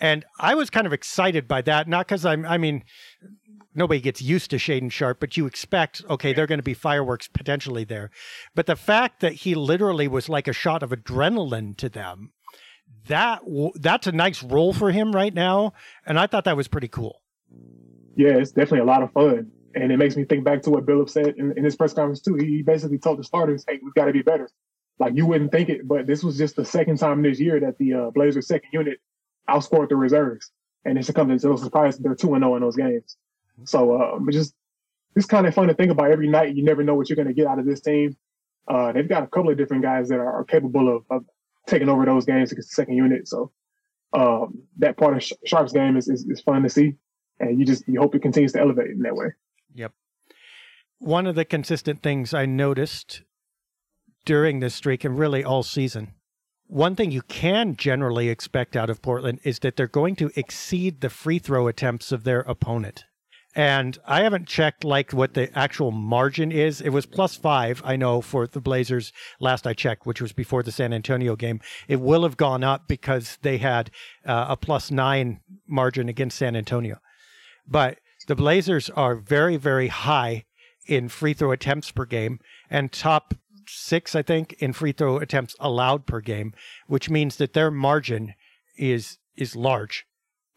[0.01, 2.85] And I was kind of excited by that, not because I'm, I mean,
[3.75, 7.29] nobody gets used to Shaedon Sharpe, but you expect, okay, they're going to be fireworks
[7.29, 8.11] potentially there.
[8.55, 12.33] But the fact that he literally was like a shot of adrenaline to them
[13.07, 13.40] that
[13.77, 15.73] that's a nice role for him right now,
[16.07, 17.19] and I thought that was pretty cool.
[18.16, 20.87] Yeah, it's definitely a lot of fun, and it makes me think back to what
[20.87, 22.35] Billups said in, in his press conference too.
[22.35, 24.51] He basically told the starters, "Hey, we've got to be better."
[24.99, 27.79] Like you wouldn't think it, but this was just the second time this year that
[27.79, 28.99] the uh, Blazers second unit
[29.49, 30.51] outscored the reserves,
[30.85, 33.16] and it's come as no surprise they're two and zero oh in those games.
[33.64, 34.55] So, uh, just
[35.16, 36.55] it's kind of fun to think about every night.
[36.55, 38.16] You never know what you're going to get out of this team.
[38.68, 41.25] Uh, they've got a couple of different guys that are, capable of, of,
[41.66, 43.29] taking over those games against the second unit.
[43.29, 43.53] So
[44.12, 46.94] um, that part of Sharpe's game is, is, is fun to see,
[47.40, 49.29] and you just you hope it continues to elevate in that way.
[49.74, 49.92] Yep.
[50.98, 53.22] One of the consistent things I noticed
[54.24, 56.14] during this streak and really all season.
[56.66, 61.00] One thing you can generally expect out of Portland is that they're going to exceed
[61.00, 63.07] the free throw attempts of their opponent.
[63.57, 66.81] And I haven't checked like what the actual margin is.
[66.81, 70.62] It was plus five, I know, for the Blazers last I checked, which was before
[70.62, 71.61] the San Antonio game.
[71.88, 73.90] It will have gone up because they had
[74.24, 77.00] uh, a plus nine margin against San Antonio.
[77.70, 80.44] But the Blazers are very, very high
[80.87, 83.35] in free throw attempts per game and top
[83.68, 86.52] six, I think, in free throw attempts allowed per game,
[86.88, 88.35] which means that their margin
[88.76, 90.06] is is large.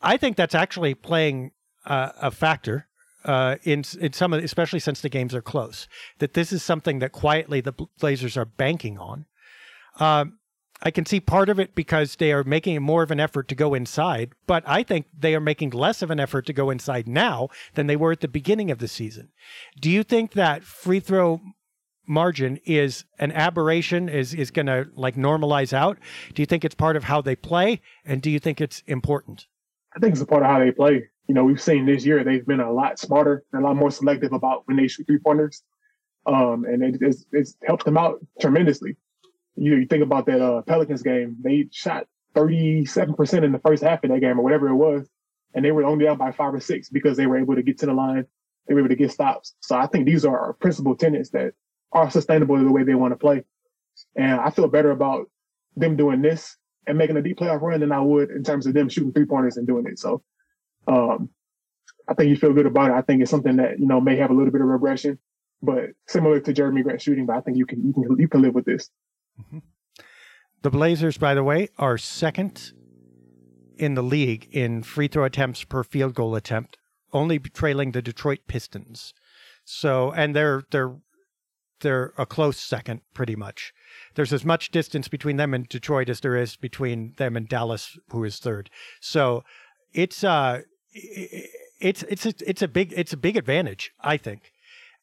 [0.01, 1.51] I think that's actually playing
[1.85, 2.87] uh, a factor
[3.25, 5.87] uh, in in some of, especially since the games are close.
[6.19, 9.25] That this is something that quietly the Blazers are banking on.
[9.99, 10.39] Um,
[10.83, 13.55] I can see part of it because they are making more of an effort to
[13.55, 17.07] go inside, but I think they are making less of an effort to go inside
[17.07, 19.29] now than they were at the beginning of the season.
[19.79, 21.39] Do you think that free throw
[22.05, 25.97] margin is an aberration is is going to like normalize out?
[26.33, 29.47] Do you think it's part of how they play and do you think it's important?
[29.95, 32.23] I think it's a part of how they play you know, we've seen this year
[32.23, 35.19] they've been a lot smarter and a lot more selective about when they shoot three
[35.19, 35.63] pointers.
[36.25, 38.97] Um, and it, it's, it's helped them out tremendously.
[39.55, 44.03] You, you think about that uh, Pelicans game, they shot 37% in the first half
[44.03, 45.07] of that game or whatever it was.
[45.53, 47.77] And they were only down by five or six because they were able to get
[47.79, 48.25] to the line.
[48.67, 49.53] They were able to get stops.
[49.59, 51.53] So I think these are our principal tenets that
[51.91, 53.43] are sustainable the way they want to play.
[54.15, 55.29] And I feel better about
[55.75, 58.73] them doing this and making a deep playoff run than I would in terms of
[58.73, 59.99] them shooting three pointers and doing it.
[59.99, 60.23] So
[60.87, 61.29] um,
[62.07, 62.95] I think you feel good about it.
[62.95, 65.19] I think it's something that you know may have a little bit of regression,
[65.61, 67.25] but similar to Jerami Grant shooting.
[67.25, 68.89] But I think you can you can you can live with this.
[69.39, 69.59] Mm-hmm.
[70.61, 72.71] The Blazers, by the way, are second
[73.77, 76.77] in the league in free throw attempts per field goal attempt,
[77.11, 79.13] only trailing the Detroit Pistons.
[79.65, 80.95] So, and they're they're
[81.81, 83.73] they're a close second, pretty much.
[84.15, 87.97] There's as much distance between them and Detroit as there is between them and Dallas,
[88.09, 88.69] who is third.
[89.01, 89.43] So,
[89.93, 90.61] it's uh
[90.93, 94.51] it's it's a, it's a big it's a big advantage, I think,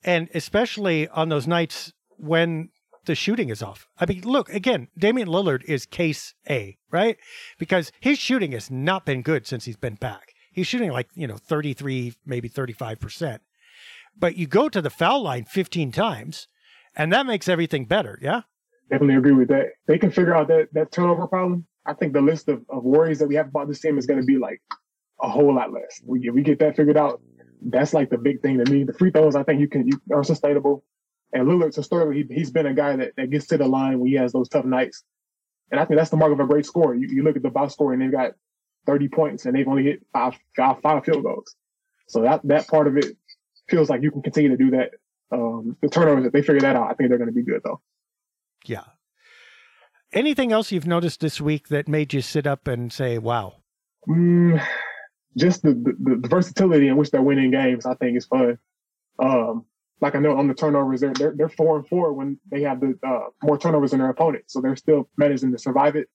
[0.02, 2.70] and especially on those nights when
[3.06, 3.88] the shooting is off.
[3.98, 4.88] I mean, look again.
[4.98, 7.16] Damian Lillard is case A, right?
[7.58, 10.32] Because his shooting has not been good since he's been back.
[10.52, 13.42] He's shooting like you know thirty three, maybe thirty five percent.
[14.18, 16.48] But you go to the foul line fifteen times,
[16.96, 18.18] and that makes everything better.
[18.20, 18.42] Yeah.
[18.90, 19.66] Definitely agree with that.
[19.86, 21.66] They can figure out that that turnover problem.
[21.86, 24.20] I think the list of, of worries that we have about this team is going
[24.20, 24.60] to be like
[25.22, 26.02] a whole lot less.
[26.04, 27.20] We we get that figured out.
[27.62, 28.84] That's like the big thing to me.
[28.84, 30.84] The free throws, I think you can you are sustainable.
[31.32, 34.08] And Lillard's historically he, he's been a guy that, that gets to the line when
[34.08, 35.04] he has those tough nights.
[35.70, 36.94] And I think that's the mark of a great scorer.
[36.94, 38.32] You, you look at the box score and they've got
[38.86, 41.54] 30 points and they've only hit five, five, five field goals.
[42.08, 43.16] So that that part of it
[43.68, 44.90] feels like you can continue to do that.
[45.32, 47.60] Um, the turnovers, if they figure that out, I think they're going to be good
[47.62, 47.80] though.
[48.64, 48.82] Yeah.
[50.12, 53.58] Anything else you've noticed this week that made you sit up and say, "Wow"?
[54.08, 54.60] Mm,
[55.36, 58.58] just the, the, the versatility in which they're winning games, I think is fun.
[59.20, 59.66] Um,
[60.00, 62.80] like I know on the turnovers, they're they're, they're four and four when they have
[62.80, 66.08] the uh, more turnovers than their opponent, so they're still managing to survive it.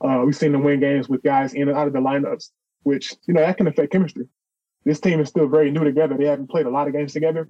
[0.00, 2.50] Uh, we've seen them win games with guys in and out of the lineups,
[2.82, 4.26] which you know that can affect chemistry.
[4.84, 7.48] This team is still very new together; they haven't played a lot of games together,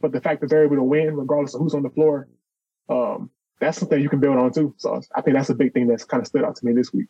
[0.00, 2.28] but the fact that they're able to win regardless of who's on the floor,
[2.88, 4.74] um, that's something you can build on too.
[4.78, 6.92] So I think that's a big thing that's kind of stood out to me this
[6.92, 7.06] week.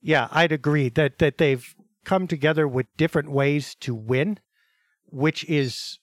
[0.00, 1.74] Yeah, I'd agree that that they've
[2.04, 4.38] come together with different ways to win,
[5.04, 5.98] which is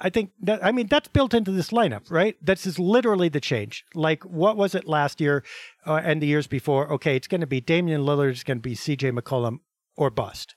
[0.00, 2.36] I think that I mean that's built into this lineup, right?
[2.40, 3.84] This is literally the change.
[3.94, 5.44] Like what was it last year
[5.86, 6.90] uh, and the years before?
[6.92, 9.12] Okay, it's going to be Damian Lillard, it's going to be C.J.
[9.12, 9.60] McCollum
[9.96, 10.54] or bust,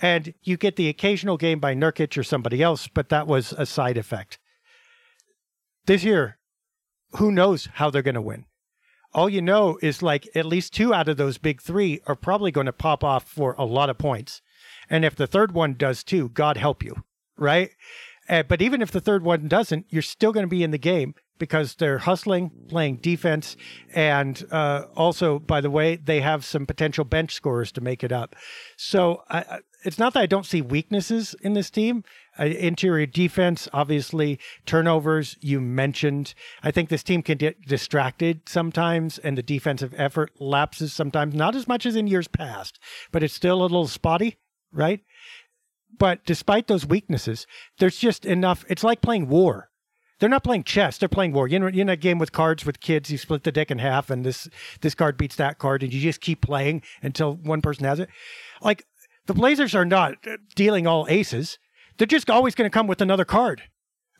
[0.00, 3.66] and you get the occasional game by Nurkic or somebody else, but that was a
[3.66, 4.38] side effect.
[5.86, 6.38] This year,
[7.16, 8.46] who knows how they're going to win?
[9.12, 12.50] All you know is like at least two out of those big three are probably
[12.50, 14.42] going to pop off for a lot of points,
[14.90, 17.04] and if the third one does too, God help you,
[17.36, 17.70] right?
[18.28, 20.78] Uh, but even if the third one doesn't, you're still going to be in the
[20.78, 23.56] game because they're hustling, playing defense,
[23.92, 28.12] and uh, also, by the way, they have some potential bench scorers to make it
[28.12, 28.36] up.
[28.76, 32.04] So I, it's not that I don't see weaknesses in this team.
[32.38, 36.34] Uh, interior defense, obviously, turnovers you mentioned.
[36.62, 41.34] I think this team can get distracted sometimes, and the defensive effort lapses sometimes.
[41.34, 42.78] Not as much as in years past,
[43.12, 44.38] but it's still a little spotty,
[44.72, 45.00] right?
[45.98, 47.46] But despite those weaknesses,
[47.78, 48.64] there's just enough.
[48.68, 49.70] It's like playing war.
[50.20, 50.96] They're not playing chess.
[50.96, 51.48] They're playing war.
[51.48, 54.10] You know, in a game with cards with kids, you split the deck in half,
[54.10, 54.48] and this
[54.80, 58.08] this card beats that card, and you just keep playing until one person has it.
[58.62, 58.86] Like
[59.26, 61.58] the Blazers are not uh, dealing all aces.
[61.98, 63.62] They're just always going to come with another card.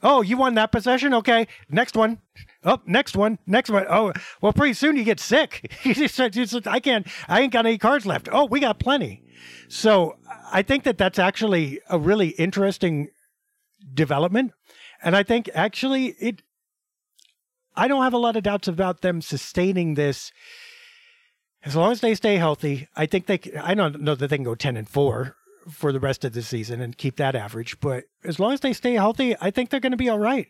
[0.06, 1.14] Oh, you won that possession?
[1.14, 2.18] Okay, next one.
[2.62, 3.38] Oh, next one.
[3.46, 3.86] Next one.
[3.88, 4.12] Oh,
[4.42, 5.72] well, pretty soon you get sick.
[5.84, 7.06] I can't.
[7.26, 8.28] I ain't got any cards left.
[8.30, 9.24] Oh, we got plenty.
[9.68, 10.18] So
[10.52, 13.08] I think that that's actually a really interesting
[13.94, 14.52] development.
[15.02, 16.42] And I think actually it,
[17.74, 20.32] I don't have a lot of doubts about them sustaining this
[21.64, 22.88] as long as they stay healthy.
[22.94, 25.34] I think they, I don't know that they can go 10 and 4
[25.68, 28.72] for the rest of the season and keep that average, but as long as they
[28.72, 30.48] stay healthy, I think they're going to be all right.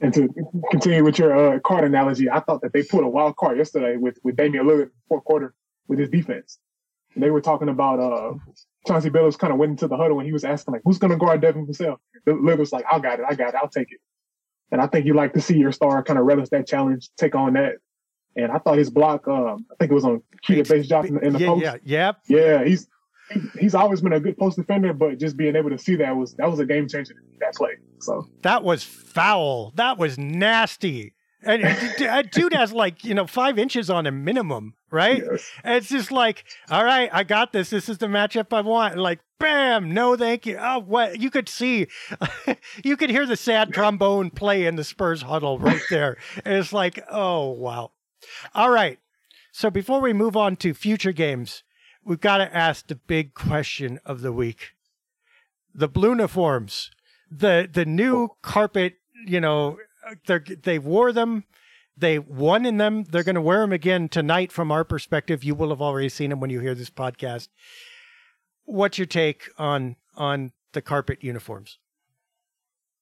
[0.00, 0.28] And to
[0.70, 3.96] continue with your uh, card analogy, I thought that they put a wild card yesterday
[3.96, 5.54] with, with Damian Lillard fourth quarter
[5.86, 6.58] with his defense
[7.16, 8.34] they were talking about uh,
[8.86, 11.10] Chauncey Billups kind of went into the huddle and he was asking like, "Who's going
[11.10, 13.92] to guard Devin Vassell?" Lillard was like, "I got it, I got it, I'll take
[13.92, 14.00] it."
[14.70, 17.34] And I think you like to see your star kind of relish that challenge, take
[17.34, 17.76] on that.
[18.36, 21.38] And I thought his block, um, I think it was on Keita Bates-Johnson in the
[21.38, 21.62] yeah, post.
[21.62, 22.16] Yeah, yep.
[22.26, 22.88] Yeah, he's
[23.58, 26.34] he's always been a good post defender, but just being able to see that was
[26.34, 27.72] that was a game changer that play.
[28.00, 29.72] So that was foul.
[29.76, 31.14] That was nasty.
[31.46, 35.22] And a dude has like, you know, five inches on a minimum, right?
[35.30, 35.50] Yes.
[35.62, 37.70] And it's just like, all right, I got this.
[37.70, 38.96] This is the matchup I want.
[38.96, 40.56] Like, bam, no thank you.
[40.58, 41.20] Oh, what?
[41.20, 41.88] You could see,
[42.84, 46.16] you could hear the sad trombone play in the Spurs huddle right there.
[46.44, 47.92] and it's like, oh, wow.
[48.54, 48.98] All right.
[49.52, 51.62] So before we move on to future games,
[52.04, 54.72] we've got to ask the big question of the week.
[55.74, 56.90] The blue uniforms,
[57.30, 58.94] the the new carpet,
[59.26, 59.78] you know,
[60.26, 61.44] they they wore them.
[61.96, 63.04] They won in them.
[63.04, 64.50] They're going to wear them again tonight.
[64.50, 67.48] From our perspective, you will have already seen them when you hear this podcast.
[68.64, 71.78] What's your take on on the carpet uniforms?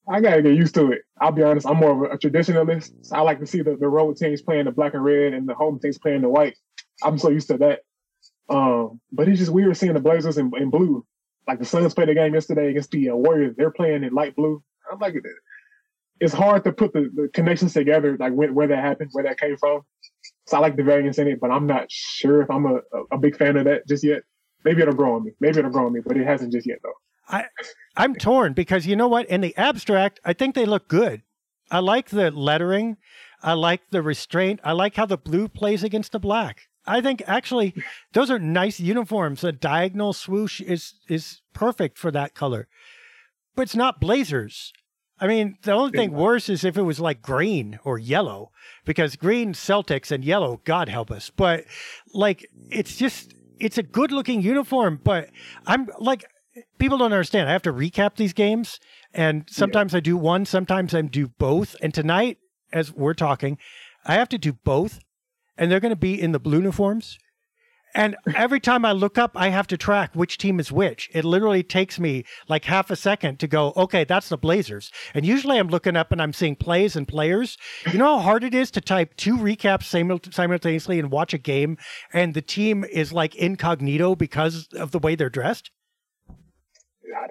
[0.08, 1.02] I gotta get used to it.
[1.20, 1.66] I'll be honest.
[1.66, 3.12] I'm more of a, traditionalist.
[3.12, 5.54] I like to see the, the road teams playing the black and red and the
[5.54, 6.56] home teams playing the white.
[7.02, 7.80] I'm so used to that.
[8.48, 11.04] Um, but it's just weird seeing the Blazers in, in blue.
[11.46, 13.54] Like the Suns played a game yesterday against the uh, Warriors.
[13.56, 14.62] They're playing in light blue.
[14.90, 15.14] I'm like,
[16.20, 19.40] it's hard to put the, the connections together, like where, where that happened, where that
[19.40, 19.82] came from.
[20.46, 22.80] So I like the variance in it, but I'm not sure if I'm a,
[23.10, 24.22] a big fan of that just yet.
[24.64, 25.32] Maybe it'll grow on me.
[25.40, 26.92] Maybe it'll grow on me, but it hasn't just yet though.
[27.28, 27.46] I
[27.96, 29.26] I'm torn because you know what?
[29.26, 31.22] In the abstract, I think they look good.
[31.70, 32.98] I like the lettering.
[33.42, 34.60] I like the restraint.
[34.62, 36.68] I like how the blue plays against the black.
[36.86, 37.74] I think actually
[38.12, 39.42] those are nice uniforms.
[39.42, 42.68] The diagonal swoosh is is perfect for that color.
[43.54, 44.72] But it's not Blazers.
[45.22, 48.50] I mean, the only thing worse is if it was like green or yellow,
[48.84, 51.30] because green Celtics and yellow, God help us.
[51.30, 51.64] But
[52.12, 55.00] like, it's just, it's a good looking uniform.
[55.04, 55.30] But
[55.64, 56.24] I'm like,
[56.78, 57.48] people don't understand.
[57.48, 58.80] I have to recap these games,
[59.14, 59.98] and sometimes yeah.
[59.98, 61.76] I do one, sometimes I do both.
[61.80, 62.38] And tonight,
[62.72, 63.58] as we're talking,
[64.04, 64.98] I have to do both,
[65.62, 67.20] and they're going to be in the blue uniforms.
[67.94, 71.08] And every time I look up, I have to track which team is which.
[71.14, 74.90] It literally takes me like half a second to go, okay, that's the Blazers.
[75.14, 77.58] And usually I'm looking up and I'm seeing plays and players.
[77.92, 79.84] You know how hard it is to type two recaps
[80.34, 81.78] simultaneously and watch a game,
[82.12, 85.70] and the team is like incognito because of the way they're dressed?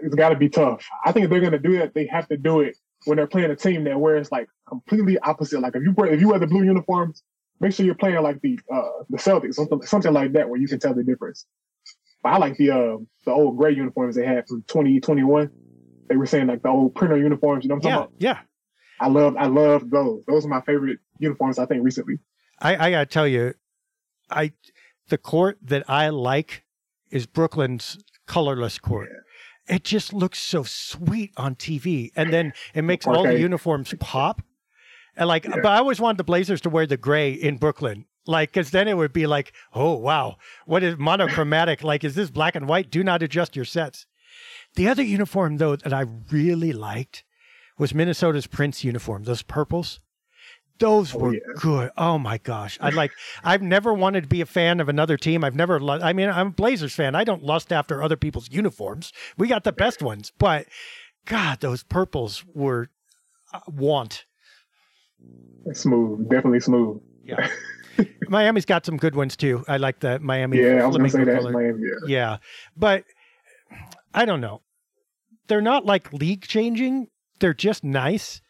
[0.02, 0.88] It's got to be tough.
[1.04, 3.28] I think if they're going to do that, they have to do it when they're
[3.28, 5.60] playing a team that wears like completely opposite.
[5.60, 7.24] Like if you if you wear the blue uniforms,
[7.62, 10.68] make sure you're playing like the uh, the Celtics, something something like that, where you
[10.68, 11.46] can tell the difference.
[12.24, 15.50] But I like the uh, the old gray uniforms they had from 2021.
[16.10, 17.64] They were saying like the old printer uniforms.
[17.64, 18.22] You know what I'm yeah, talking about?
[18.22, 18.40] Yeah.
[19.00, 20.24] I love I love those.
[20.28, 21.58] Those are my favorite uniforms.
[21.58, 22.20] I think recently.
[22.60, 23.54] I, I gotta tell you,
[24.30, 24.52] I
[25.10, 26.64] the court that I like
[27.10, 27.98] is Brooklyn's
[28.28, 29.10] colorless court.
[29.12, 29.76] Yeah.
[29.76, 34.42] It just looks so sweet on TV, and then it makes all the uniforms pop.
[35.22, 35.58] And like, yeah.
[35.62, 38.06] but I always wanted the Blazers to wear the gray in Brooklyn.
[38.26, 41.84] Like, because then it would be like, oh, wow, what is monochromatic?
[41.84, 42.90] like, is this black and white?
[42.90, 44.08] Do not adjust your sets.
[44.74, 47.24] The other uniform, though, that I really liked
[47.78, 50.00] was Minnesota's Prince uniform, those purples.
[50.80, 51.40] Those oh, were oh, yeah.
[51.60, 51.92] good.
[52.00, 52.80] Oh my gosh.
[52.82, 53.12] I like
[53.44, 55.44] I've never wanted to be a fan of another team.
[55.44, 57.14] I've never I mean, I'm a Blazers fan.
[57.14, 59.14] I don't lust after other people's uniforms.
[59.38, 60.66] We got the best ones, but
[61.28, 62.90] god, those purples were
[63.54, 64.26] uh, want
[65.74, 67.02] Smooth, definitely smooth.
[67.24, 67.48] Yeah.
[68.28, 69.64] Miami's got some good ones too.
[69.68, 70.60] I like the Miami.
[70.60, 71.44] Yeah, I was gonna say that.
[71.44, 72.08] Miami, yeah.
[72.08, 72.38] yeah,
[72.76, 73.04] but
[74.14, 74.62] I don't know.
[75.48, 77.08] They're not like league changing.
[77.40, 78.42] They're just nice,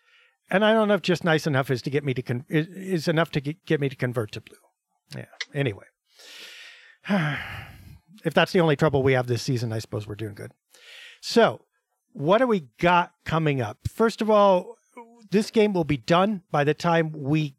[0.49, 2.67] and I don't know if just nice enough is to get me to con- is,
[2.67, 4.57] is enough to get, get me to convert to blue.
[5.15, 5.25] Yeah.
[5.53, 5.85] Anyway,
[7.09, 10.51] if that's the only trouble we have this season, I suppose we're doing good.
[11.21, 11.61] So,
[12.13, 13.79] what do we got coming up?
[13.87, 14.77] First of all,
[15.31, 17.55] this game will be done by the time we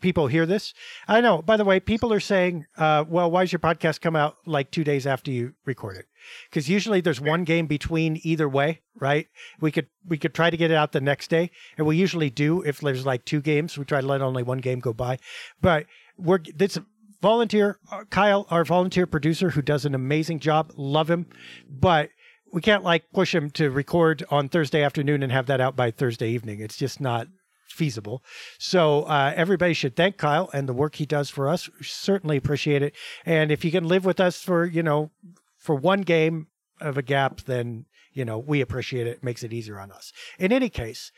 [0.00, 0.74] people hear this.
[1.08, 1.42] I know.
[1.42, 4.70] By the way, people are saying, uh, "Well, why does your podcast come out like
[4.70, 6.06] two days after you record it?"
[6.48, 9.26] Because usually there's one game between either way, right?
[9.60, 12.30] We could we could try to get it out the next day, and we usually
[12.30, 13.76] do if there's like two games.
[13.76, 15.18] We try to let only one game go by,
[15.60, 15.86] but
[16.16, 16.78] we're this
[17.22, 20.72] volunteer uh, Kyle, our volunteer producer, who does an amazing job.
[20.76, 21.26] Love him,
[21.68, 22.10] but
[22.56, 25.90] we can't like push him to record on Thursday afternoon and have that out by
[25.90, 26.58] Thursday evening.
[26.58, 27.28] It's just not
[27.68, 28.24] feasible.
[28.58, 31.68] So uh, everybody should thank Kyle and the work he does for us.
[31.68, 32.94] We certainly appreciate it.
[33.26, 35.10] And if you can live with us for you know
[35.58, 36.46] for one game
[36.80, 37.84] of a gap, then
[38.14, 39.18] you know we appreciate it.
[39.18, 40.14] it makes it easier on us.
[40.38, 41.12] In any case,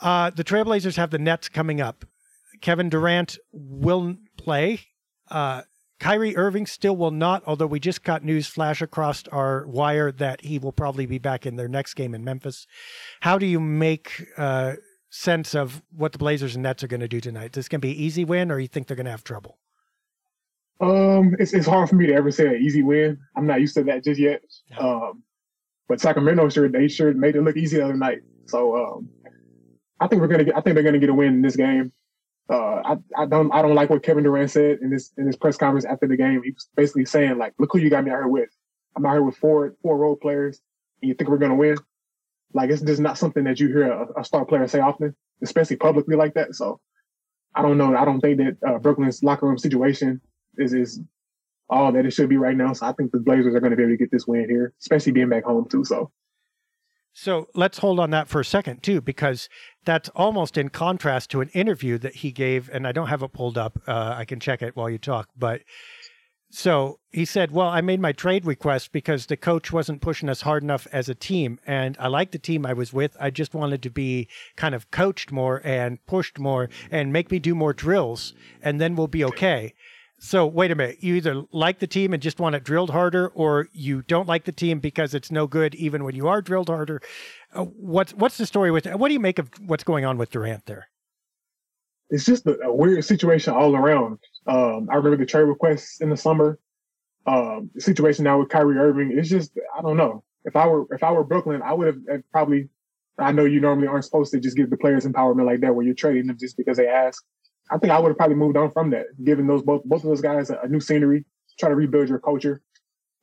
[0.00, 2.06] uh, the Trailblazers have the Nets coming up.
[2.62, 4.80] Kevin Durant will play.
[5.30, 5.64] Uh,
[5.98, 10.42] Kyrie Irving still will not, although we just got news flash across our wire that
[10.42, 12.66] he will probably be back in their next game in Memphis.
[13.20, 14.74] How do you make uh,
[15.10, 17.46] sense of what the Blazers and Nets are going to do tonight?
[17.46, 19.24] Is this going to be an easy win, or you think they're going to have
[19.24, 19.58] trouble?
[20.80, 23.18] Um, it's it's hard for me to ever say an easy win.
[23.34, 24.42] I'm not used to that just yet.
[24.78, 25.22] Um,
[25.88, 28.18] but Sacramento sure they sure made it look easy the other night.
[28.46, 29.08] So um,
[30.00, 30.56] I think we're gonna get.
[30.56, 31.92] I think they're gonna get a win in this game.
[32.48, 35.36] Uh, I, I don't I don't like what Kevin Durant said in this in this
[35.36, 36.42] press conference after the game.
[36.44, 38.50] He was basically saying like, "Look who you got me out here with.
[38.96, 40.60] I'm out here with four four role players,
[41.02, 41.76] and you think we're gonna win?"
[42.54, 45.76] Like it's just not something that you hear a, a star player say often, especially
[45.76, 46.54] publicly like that.
[46.54, 46.80] So
[47.54, 47.96] I don't know.
[47.96, 50.20] I don't think that uh, Brooklyn's locker room situation
[50.56, 51.00] is is
[51.68, 52.72] all that it should be right now.
[52.74, 54.72] So I think the Blazers are going to be able to get this win here,
[54.80, 55.84] especially being back home too.
[55.84, 56.12] So
[57.18, 59.48] so let's hold on that for a second, too, because
[59.86, 62.68] that's almost in contrast to an interview that he gave.
[62.70, 63.80] And I don't have it pulled up.
[63.86, 65.30] Uh, I can check it while you talk.
[65.38, 65.62] But
[66.50, 70.42] so he said, Well, I made my trade request because the coach wasn't pushing us
[70.42, 71.58] hard enough as a team.
[71.66, 73.16] And I like the team I was with.
[73.18, 77.38] I just wanted to be kind of coached more and pushed more and make me
[77.38, 79.74] do more drills, and then we'll be okay.
[80.18, 81.02] So wait a minute.
[81.02, 84.44] You either like the team and just want it drilled harder, or you don't like
[84.44, 87.02] the team because it's no good even when you are drilled harder.
[87.56, 88.86] Uh, what's what's the story with?
[88.86, 90.88] What do you make of what's going on with Durant there?
[92.10, 94.18] It's just a, a weird situation all around.
[94.46, 96.58] Um, I remember the trade requests in the summer.
[97.26, 99.16] Um, the situation now with Kyrie Irving.
[99.16, 100.22] It's just I don't know.
[100.44, 102.68] If I were if I were Brooklyn, I would have probably
[103.18, 105.84] I know you normally aren't supposed to just give the players empowerment like that where
[105.84, 107.24] you're trading them just because they ask.
[107.70, 110.10] I think I would have probably moved on from that, giving those both both of
[110.10, 111.24] those guys a, a new scenery,
[111.58, 112.60] try to rebuild your culture.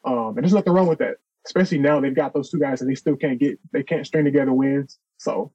[0.04, 1.18] Um, and there's nothing wrong with that.
[1.46, 4.26] Especially now they've got those two guys and they still can't get they can't string
[4.26, 4.98] together wins.
[5.18, 5.52] So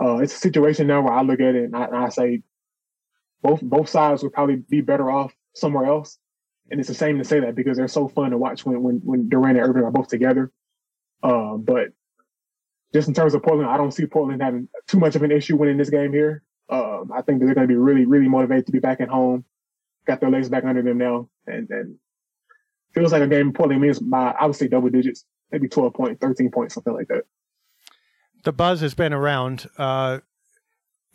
[0.00, 2.42] uh, it's a situation now where I look at it and I, and I say
[3.42, 6.18] both both sides would probably be better off somewhere else.
[6.70, 9.00] And it's a shame to say that because they're so fun to watch when when
[9.04, 10.52] when Durant and Irving are both together.
[11.22, 11.88] Uh, but
[12.92, 15.56] just in terms of Portland, I don't see Portland having too much of an issue
[15.56, 16.42] winning this game here.
[16.70, 19.44] Um, I think they're going to be really, really motivated to be back at home.
[20.06, 21.96] Got their legs back under them now, and and
[22.94, 26.50] feels like a game Portland wins by would double digits, maybe twelve point, thirteen points,
[26.50, 27.24] 13 points, something like that.
[28.44, 29.68] The buzz has been around.
[29.76, 30.20] Uh,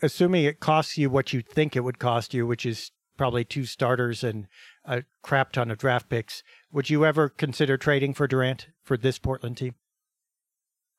[0.02, 3.66] assuming it costs you what you think it would cost you, which is probably two
[3.66, 4.48] starters and
[4.86, 9.18] a crap ton of draft picks, would you ever consider trading for Durant for this
[9.18, 9.76] Portland team?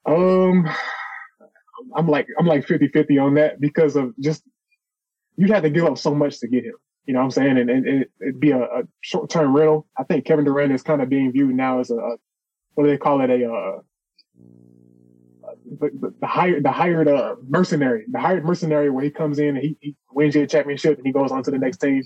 [0.07, 0.69] Um,
[1.95, 4.43] I'm like I'm like 50-50 on that because of just
[5.37, 6.75] you'd have to give up so much to get him.
[7.07, 7.59] You know what I'm saying?
[7.59, 9.87] And, and it, would be a, a short term rental.
[9.99, 12.17] I think Kevin Durant is kind of being viewed now as a, a
[12.75, 13.31] what do they call it?
[13.31, 13.81] A uh,
[15.81, 19.59] the, the, hired the hired uh, mercenary, the hired mercenary where he comes in and
[19.59, 22.03] he, he wins your championship and he goes on to the next team.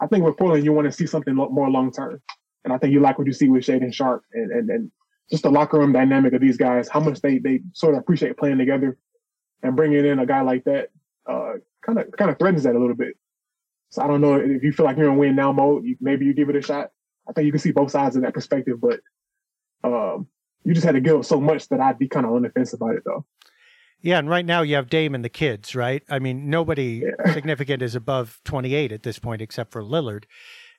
[0.00, 2.20] I think with Portland, you want to see something more long term,
[2.64, 4.90] and I think you like what you see with Shaedon Sharpe and and and
[5.30, 8.36] just the locker room dynamic of these guys, how much they they sort of appreciate
[8.36, 8.98] playing together,
[9.62, 10.88] and bringing in a guy like that,
[11.84, 13.16] kind of kind of threatens that a little bit.
[13.92, 16.24] So I don't know if you feel like you're in win now mode, you, maybe
[16.24, 16.90] you give it a shot.
[17.28, 19.00] I think you can see both sides of that perspective, but
[19.84, 20.26] um,
[20.64, 22.50] you just had to give up so much that I'd be kind of on the
[22.50, 23.24] fence about it though.
[24.00, 26.02] Yeah, and right now you have Dame and the kids, right?
[26.10, 27.32] I mean, nobody yeah.
[27.34, 30.24] significant is above 28 at this point except for Lillard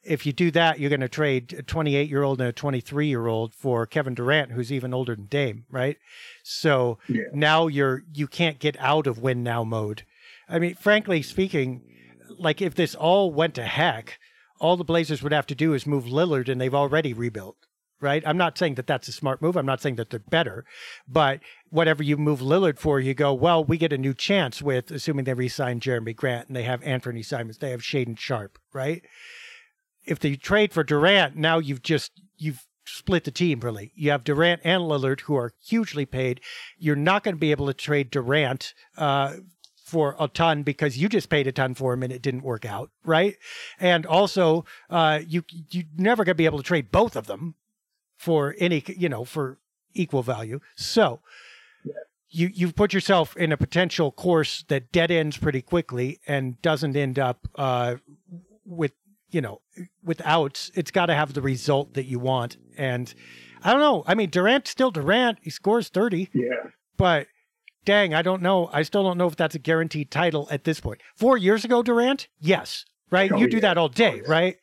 [0.04, 3.08] if you do that, you're going to trade a 28 year old and a 23
[3.08, 5.98] year old for Kevin Durant, who's even older than Dame, right?
[6.44, 7.24] So yeah.
[7.34, 10.04] now you're you can't get out of win now mode.
[10.50, 11.82] I mean, frankly speaking,
[12.38, 14.20] like if this all went to heck,
[14.60, 17.58] all the Blazers would have to do is move Lillard, and they've already rebuilt.
[18.02, 18.24] Right.
[18.26, 19.56] I'm not saying that that's a smart move.
[19.56, 20.66] I'm not saying that they're better,
[21.08, 24.92] but whatever you move Lillard for, you go, well, we get a new chance with,
[24.92, 29.04] assuming they re-sign Jerami Grant and they have Anfernee Simons, they have Shaedon Sharpe, right?
[30.06, 33.92] if they trade for Durant, now you've just you've split the team really.
[33.96, 36.42] You have Durant and Lillard who are hugely paid.
[36.78, 39.36] You're not going to be able to trade Durant uh,
[39.94, 42.66] for a ton because you just paid a ton for him and it didn't work
[42.66, 43.36] out, right?
[43.80, 47.56] And also, uh, you you're never going to be able to trade both of them
[48.18, 49.60] for any you know for
[49.94, 50.60] equal value.
[50.76, 51.22] So.
[52.36, 56.96] You, you've put yourself in a potential course that dead ends pretty quickly and doesn't
[56.96, 57.98] end up uh,
[58.66, 58.94] with
[59.34, 59.62] you know,
[60.04, 62.58] without it's got to have the result that you want.
[62.78, 63.14] And
[63.64, 64.04] I don't know.
[64.06, 65.40] I mean, Durant still Durant.
[65.42, 66.30] He scores 30.
[66.34, 66.50] Yeah.
[66.98, 67.28] But
[67.86, 68.70] dang, I don't know.
[68.72, 71.02] I still don't know if that's a guaranteed title at this point.
[71.16, 73.32] Four years ago, Durant, yes, right?
[73.32, 73.62] Oh, you do yeah.
[73.62, 74.32] that all day, oh, yeah.
[74.32, 74.58] right?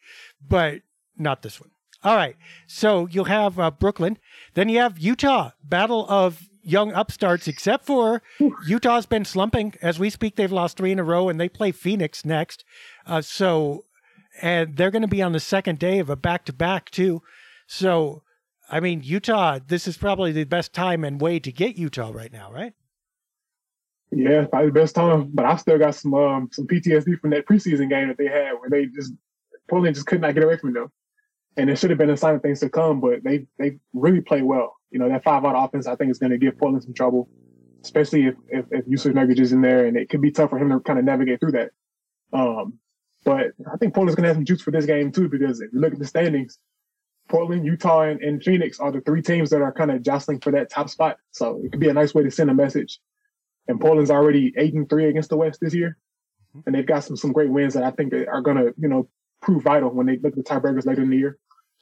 [0.46, 0.82] But
[1.16, 1.70] not this one.
[2.02, 2.36] All right.
[2.66, 4.18] So you'll have uh, Brooklyn.
[4.54, 8.22] Then you have Utah, battle of young upstarts, except for
[8.66, 9.74] Utah's been slumping.
[9.82, 12.64] As we speak, they've lost three in a row and they play Phoenix next.
[13.06, 13.84] Uh, so
[14.40, 17.22] and they're going to be on the second day of a back to back too.
[17.66, 18.22] So,
[18.70, 22.32] I mean, Utah, this is probably the best time and way to get Utah right
[22.32, 22.72] now, right?
[24.10, 25.30] Yeah, probably the best time.
[25.32, 28.52] But I still got some um, some PTSD from that preseason game that they had
[28.58, 29.12] where they just
[29.68, 30.90] Portland just could not get away from them.
[31.56, 34.20] And it should have been a sign of things to come, but they they really
[34.20, 34.76] play well.
[34.90, 37.28] You know, that five out offense I think is going to give Portland some trouble,
[37.82, 40.58] especially if if, if Jusuf Nurkic is in there, and it could be tough for
[40.58, 41.70] him to kind of navigate through that.
[42.32, 42.78] Um,
[43.24, 45.72] but I think Portland's going to have some juice for this game too, because if
[45.72, 46.58] you look at the standings,
[47.28, 50.50] Portland, Utah, and, and Phoenix are the three teams that are kind of jostling for
[50.52, 51.18] that top spot.
[51.30, 52.98] So it could be a nice way to send a message.
[53.70, 55.96] And Portland's already eight and three against the West this year,
[56.50, 56.60] mm-hmm.
[56.66, 59.08] and they've got some some great wins that I think are going to you know
[59.40, 61.38] prove vital when they look at the tiebreakers later in the year.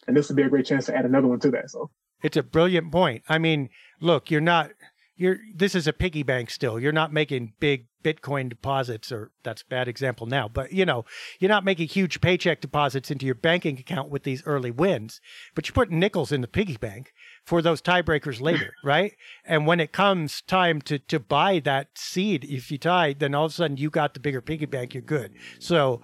[0.07, 1.71] And this would be a great chance to add another one to that.
[1.71, 1.91] So
[2.23, 3.23] it's a brilliant point.
[3.29, 3.71] I mean,
[4.01, 4.71] look, you're not
[5.17, 6.79] you're this is a piggy bank still.
[6.79, 11.05] You're not making big Bitcoin deposits, or that's a bad example now, but you know,
[11.41, 15.21] you're not making huge paycheck deposits into your banking account with these early wins,
[15.55, 17.13] but you're putting nickels in the piggy bank
[17.49, 19.15] for those tiebreakers later, right?
[19.43, 23.47] And when it comes time to to buy that seed, if you tie, then all
[23.47, 25.33] of a sudden you got the bigger piggy bank, you're good.
[25.59, 26.03] So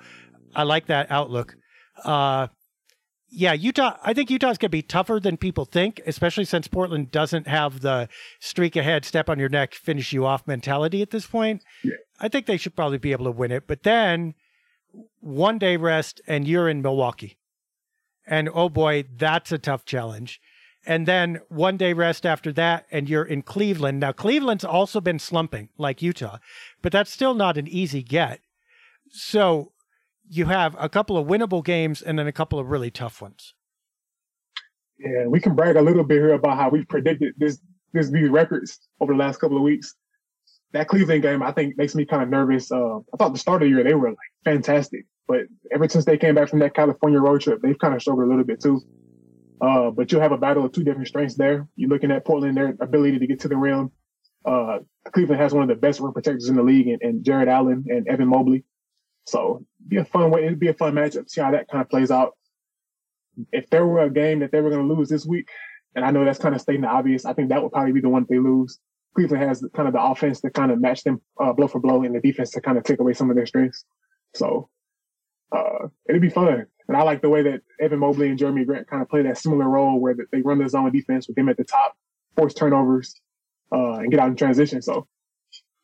[0.57, 1.57] I like that outlook.
[2.03, 2.49] Uh,
[3.29, 7.11] yeah, Utah, I think Utah's going to be tougher than people think, especially since Portland
[7.11, 11.27] doesn't have the streak ahead, step on your neck, finish you off mentality at this
[11.27, 11.63] point.
[11.83, 11.95] Yeah.
[12.21, 13.67] I think they should probably be able to win it.
[13.67, 14.35] But then
[15.21, 17.37] one day rest and you're in Milwaukee.
[18.27, 20.41] And oh boy, that's a tough challenge.
[20.87, 24.01] And then one day rest after that, and you're in Cleveland.
[24.01, 26.39] Now, Cleveland's also been slumping like Utah,
[26.83, 28.41] but that's still not an easy get.
[29.11, 29.73] So
[30.29, 33.55] you have a couple of winnable games and then a couple of really tough ones.
[34.99, 37.61] Yeah, we can brag a little bit here about how we predicted this
[37.93, 39.95] this these records over the last couple of weeks.
[40.73, 42.71] That Cleveland game, I think, makes me kind of nervous.
[42.71, 46.05] Uh, I thought the start of the year they were like fantastic, but ever since
[46.05, 48.61] they came back from that California road trip, they've kind of struggled a little bit
[48.61, 48.81] too.
[49.61, 51.69] Uh, but you'll have a battle of two different strengths there.
[51.77, 53.91] You're looking at Portland, their ability to get to the rim.
[54.45, 54.81] Uh,
[55.13, 57.85] Cleveland has one of the best rim protectors in the league, and, and Jarrett Allen
[57.89, 58.65] and Evan Mobley.
[59.27, 60.45] So be a fun way.
[60.45, 61.31] It'd be a fun matchup.
[61.31, 62.37] See how that kind of plays out.
[63.53, 65.49] If there were a game that they were going to lose this week,
[65.95, 68.01] and I know that's kind of stating the obvious, I think that would probably be
[68.01, 68.79] the one they lose.
[69.15, 72.03] Cleveland has kind of the offense to kind of match them uh, blow for blow,
[72.03, 73.85] and the defense to kind of take away some of their strengths.
[74.35, 74.69] So
[75.53, 76.67] uh, it'd be fun.
[76.89, 79.39] And I like the way that Evan Mobley and Jerami Grant kind of play that
[79.39, 81.97] similar role where they run the zone defense with them at the top,
[82.37, 83.15] force turnovers,
[83.73, 84.83] uh, and get out in transition.
[84.83, 85.07] So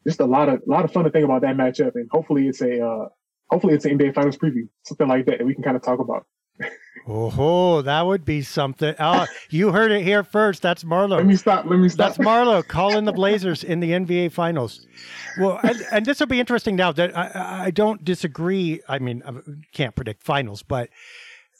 [0.06, 2.48] just a lot of a lot of fun to think about that matchup, and hopefully
[2.48, 3.08] it's a uh,
[3.50, 6.00] hopefully it's an NBA Finals preview, something like that that we can kind of talk
[6.00, 6.26] about.
[7.06, 8.94] Oh, that would be something.
[8.98, 10.62] Oh, you heard it here first.
[10.62, 11.16] That's Marlow.
[11.16, 11.64] Let me stop.
[11.64, 12.08] Let me stop.
[12.08, 14.86] That's Marlow calling the Blazers in the NBA Finals.
[15.38, 18.80] Well, and, and this will be interesting now that I, I don't disagree.
[18.88, 19.32] I mean, I
[19.72, 20.90] can't predict finals, but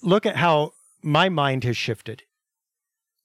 [0.02, 0.72] look at how
[1.02, 2.22] my mind has shifted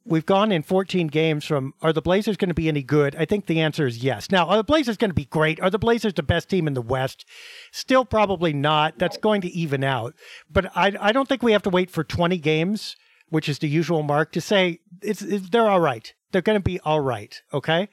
[0.06, 3.16] we've gone in 14 games from are the Blazers going to be any good?
[3.16, 4.32] I think the answer is yes.
[4.32, 5.60] Now, are the Blazers going to be great?
[5.60, 7.26] Are the Blazers the best team in the West?
[7.72, 8.98] Still probably not.
[9.00, 10.14] That's going to even out.
[10.50, 12.96] But I, I don't think we have to wait for 20 games,
[13.30, 16.14] which is the usual mark, to say it's, it's they're all right.
[16.32, 17.42] They're going to be all right.
[17.54, 17.90] Okay.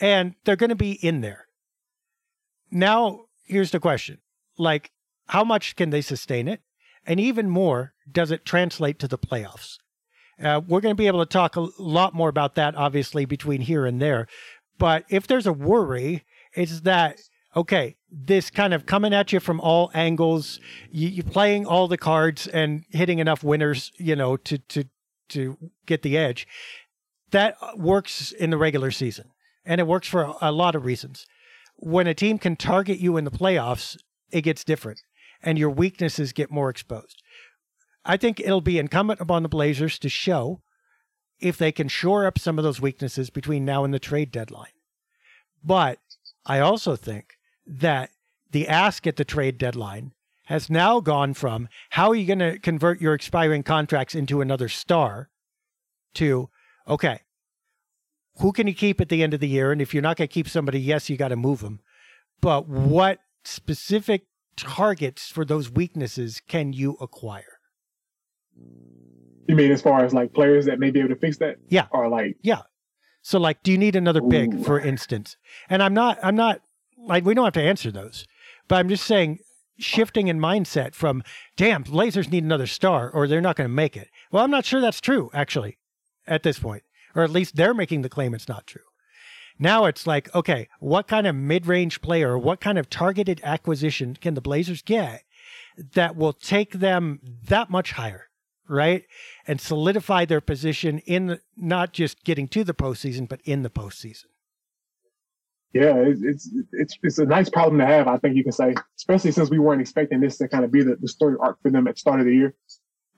[0.00, 1.46] And they're going to be in there.
[2.70, 4.18] Now, here's the question
[4.56, 4.92] like,
[5.28, 6.60] how much can they sustain it?
[7.06, 9.78] And even more, does it translate to the playoffs?
[10.42, 13.60] Uh, we're going to be able to talk a lot more about that, obviously, between
[13.60, 14.26] here and there.
[14.78, 16.24] But if there's a worry,
[16.54, 17.20] it's that,
[17.56, 20.60] okay, this kind of coming at you from all angles,
[20.90, 24.84] you, you playing all the cards and hitting enough winners, you know, to, to,
[25.30, 26.46] to get the edge.
[27.30, 29.30] That works in the regular season.
[29.64, 31.26] And it works for a lot of reasons.
[31.76, 33.98] When a team can target you in the playoffs,
[34.30, 35.00] it gets different
[35.42, 37.22] and your weaknesses get more exposed.
[38.08, 40.62] I think it'll be incumbent upon the Blazers to show
[41.38, 44.72] if they can shore up some of those weaknesses between now and the trade deadline.
[45.62, 45.98] But
[46.46, 47.34] I also think
[47.66, 48.10] that
[48.50, 50.12] the ask at the trade deadline
[50.46, 54.68] has now gone from how are you going to convert your expiring contracts into another
[54.68, 55.28] star
[56.14, 56.48] to,
[56.88, 57.20] okay,
[58.40, 59.70] who can you keep at the end of the year?
[59.70, 61.80] And if you're not going to keep somebody, yes, you got to move them.
[62.40, 64.22] But what specific
[64.56, 67.57] targets for those weaknesses can you acquire?
[69.46, 71.56] You mean as far as like players that may be able to fix that?
[71.68, 71.86] Yeah.
[71.90, 72.62] Or like Yeah.
[73.22, 75.36] So like do you need another big for instance?
[75.68, 76.60] And I'm not I'm not
[76.98, 78.26] like we don't have to answer those.
[78.68, 79.38] But I'm just saying
[79.78, 81.22] shifting in mindset from
[81.56, 84.08] damn, Blazers need another star or they're not going to make it.
[84.30, 85.78] Well, I'm not sure that's true actually
[86.26, 86.82] at this point.
[87.14, 88.82] Or at least they're making the claim it's not true.
[89.58, 94.34] Now it's like, okay, what kind of mid-range player, what kind of targeted acquisition can
[94.34, 95.24] the Blazers get
[95.94, 98.27] that will take them that much higher?
[98.68, 99.04] Right?
[99.46, 103.70] And solidify their position in the, not just getting to the postseason, but in the
[103.70, 104.26] postseason.
[105.74, 108.08] Yeah, it's it's it's a nice problem to have.
[108.08, 110.82] I think you can say, especially since we weren't expecting this to kind of be
[110.82, 112.54] the, the story arc for them at the start of the year.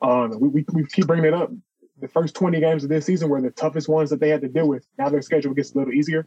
[0.02, 1.50] Um, we, we, we keep bringing it up.
[2.00, 4.48] The first 20 games of this season were the toughest ones that they had to
[4.48, 4.84] deal with.
[4.98, 6.26] Now their schedule gets a little easier.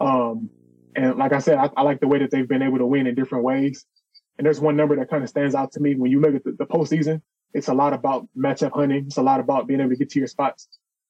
[0.00, 0.50] Um,
[0.96, 3.06] and like I said, I, I like the way that they've been able to win
[3.06, 3.84] in different ways.
[4.38, 6.44] And there's one number that kind of stands out to me when you look at
[6.44, 7.20] the, the postseason
[7.56, 9.06] it's a lot about matchup hunting.
[9.06, 10.68] It's a lot about being able to get to your spots.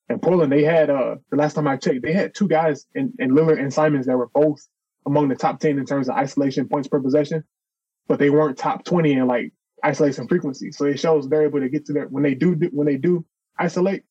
[0.09, 3.13] And Portland, they had uh the last time I checked, they had two guys in,
[3.19, 4.61] in Lillard and Simons that were both
[5.05, 7.43] among the top ten in terms of isolation points per possession,
[8.07, 9.53] but they weren't top twenty in like
[9.85, 10.71] isolation frequency.
[10.71, 13.27] So it shows they're able to get to their when they do when they do
[13.59, 14.05] isolate,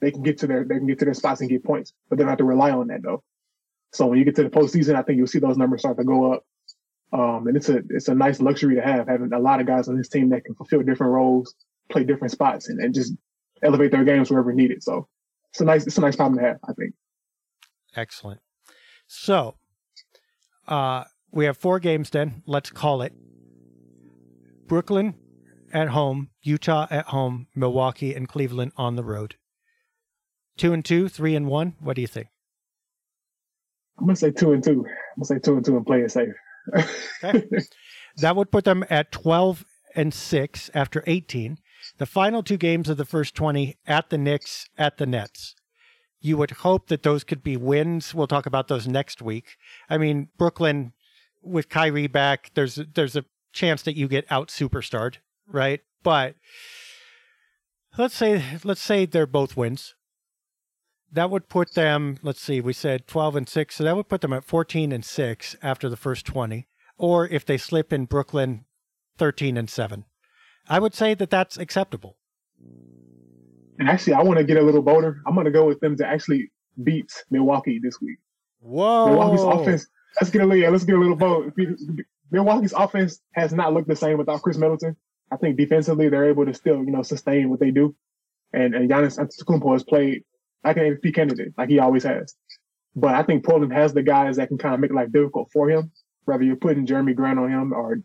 [0.00, 2.16] they can get to their they can get to their spots and get points, but
[2.16, 3.24] they don't have to rely on that though.
[3.92, 6.04] So when you get to the postseason, I think you'll see those numbers start to
[6.04, 6.44] go up.
[7.12, 9.88] Um, and it's a it's a nice luxury to have having a lot of guys
[9.88, 11.56] on this team that can fulfill different roles
[11.90, 13.12] play different spots and, and just
[13.62, 14.82] elevate their games wherever needed.
[14.82, 15.08] So
[15.50, 16.94] it's a nice it's a nice problem to have, I think.
[17.96, 18.40] Excellent.
[19.06, 19.56] So
[20.68, 22.42] uh, we have four games then.
[22.46, 23.12] Let's call it
[24.66, 25.14] Brooklyn
[25.72, 29.36] at home, Utah at home, Milwaukee and Cleveland on the road.
[30.56, 31.74] Two and two, three and one.
[31.80, 32.28] What do you think?
[33.98, 34.84] I'm gonna say two and two.
[34.86, 36.34] I'm gonna say two and two and play it safe.
[37.24, 37.44] okay.
[38.16, 39.64] That would put them at twelve
[39.94, 41.58] and six after eighteen.
[42.00, 45.54] The final two games of the first 20 at the Knicks, at the Nets.
[46.18, 48.14] you would hope that those could be wins.
[48.14, 49.58] We'll talk about those next week.
[49.86, 50.94] I mean, Brooklyn
[51.42, 55.82] with Kyrie back, there's there's a chance that you get out superstarred, right?
[56.02, 56.36] But
[57.98, 59.94] let's say let's say they're both wins.
[61.12, 64.22] That would put them, let's see, we said 12 and 6, so that would put
[64.22, 66.66] them at 14 and 6 after the first 20.
[66.96, 68.64] Or if they slip in Brooklyn,
[69.18, 70.06] 13 and 7.
[70.70, 72.16] I would say that that's acceptable.
[73.80, 75.20] And actually, I want to get a little bolder.
[75.26, 76.52] I'm going to go with them to actually
[76.82, 78.18] beat Milwaukee this week.
[78.60, 79.08] Whoa.
[79.08, 79.86] Milwaukee's offense.
[80.20, 80.62] Let's get a little.
[80.62, 81.52] Yeah, let's get a little bold.
[82.30, 84.96] Milwaukee's offense has not looked the same without Khris Middleton.
[85.32, 87.96] I think defensively they're able to still, you know, sustain what they do.
[88.52, 90.24] And and Giannis Antetokounmpo has played
[90.62, 92.34] like an MVP candidate, like he always has.
[92.94, 95.68] But I think Portland has the guys that can kind of make life difficult for
[95.70, 95.90] him.
[96.24, 98.02] Whether you're putting Jerami Grant on him or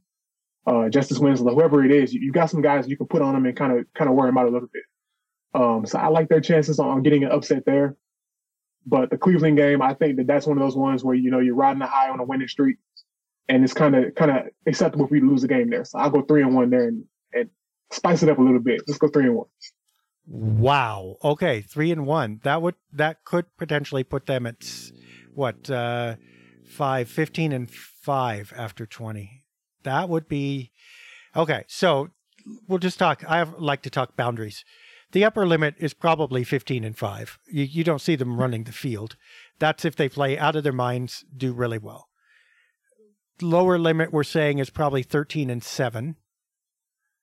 [0.68, 3.34] uh, Justice Winslow, whoever it is, you, you got some guys you can put on
[3.34, 4.84] them and kind of kind of worry him out a little bit.
[5.53, 7.95] Um, so I like their chances on, getting an upset there.
[8.86, 11.39] But the Cleveland game, I think that that's one of those ones where you know
[11.39, 12.78] you're riding a high on a winning streak,
[13.47, 14.38] and it's kind of kind of
[14.68, 15.86] acceptable for you lose a game there.
[15.86, 17.49] So I'll go three and one there and, and
[17.91, 18.82] spice it up a little bit.
[18.88, 19.47] Let's go three and one.
[20.28, 21.16] Wow.
[21.24, 22.41] Okay, three and one.
[22.43, 24.66] That would that could potentially put them at
[25.34, 26.16] what uh,
[26.68, 29.45] five, 15 and five after twenty.
[29.86, 30.72] That would be
[31.36, 31.64] okay.
[31.68, 32.10] So
[32.68, 33.24] we'll just talk.
[33.28, 34.66] I like to talk boundaries.
[35.12, 37.40] The upper limit is probably 15 and 5.
[37.48, 39.16] You, you don't see them running the field.
[39.60, 42.10] That's if they play out of their minds, do really well.
[43.42, 46.16] Lower limit, we're saying, is probably 13 and 7.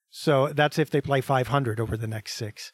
[0.09, 2.71] So that's if they play 500 over the next six.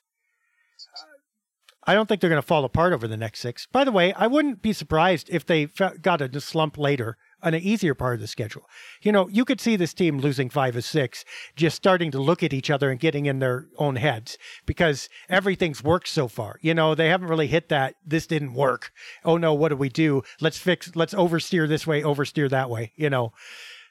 [1.89, 3.65] I don't think they're going to fall apart over the next six.
[3.65, 5.65] By the way, I wouldn't be surprised if they
[6.03, 8.69] got a slump later on an easier part of the schedule.
[9.01, 11.25] You know, you could see this team losing five or six,
[11.55, 14.37] just starting to look at each other and getting in their own heads
[14.67, 16.59] because everything's worked so far.
[16.61, 17.95] You know, they haven't really hit that.
[18.05, 18.91] This didn't work.
[19.25, 20.21] Oh no, what do we do?
[20.39, 23.33] Let's fix, let's oversteer this way, oversteer that way, you know.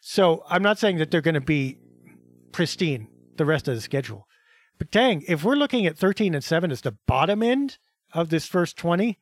[0.01, 1.79] So I'm not saying that they're going to be
[2.53, 4.29] pristine the rest of the schedule.
[4.79, 7.79] But dang, if we're looking at 13 and 7 as the bottom end
[8.13, 9.19] of this first 20,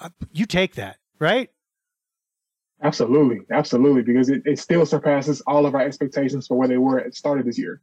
[0.00, 1.50] uh, you take that, right?
[2.82, 6.98] Absolutely, absolutely, because it, it still surpasses all of our expectations for where they were
[6.98, 7.82] at the start of this year.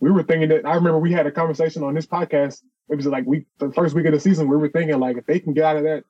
[0.00, 2.62] We were thinking that I remember we had a conversation on this podcast.
[2.88, 5.26] It was like we the first week of the season, we were thinking like if
[5.26, 6.04] they can get out of that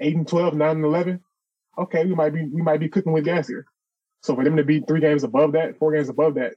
[0.00, 1.20] eight and 12, 9 and eleven,
[1.78, 3.66] okay, we might be we might be cooking with gas here.
[4.22, 6.54] So for them to be three games above that, four games above that,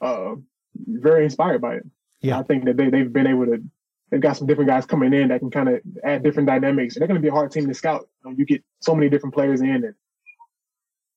[0.00, 0.34] uh,
[0.76, 1.86] very inspired by it.
[2.20, 3.62] Yeah, I think that they they've been able to.
[4.10, 6.96] They've got some different guys coming in that can kind of add different dynamics.
[6.96, 8.08] And They're going to be a hard team to scout.
[8.24, 9.94] You, know, you get so many different players in, and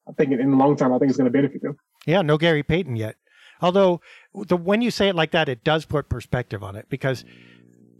[0.07, 1.77] I think in the long term, I think it's going to benefit them.
[2.05, 3.15] Yeah, no Gary Payton yet.
[3.61, 4.01] Although
[4.33, 7.23] the when you say it like that, it does put perspective on it because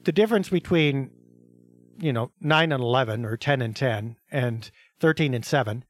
[0.04, 1.12] the difference between
[2.00, 4.70] you know nine and eleven or ten and ten and
[5.00, 5.86] thirteen and seven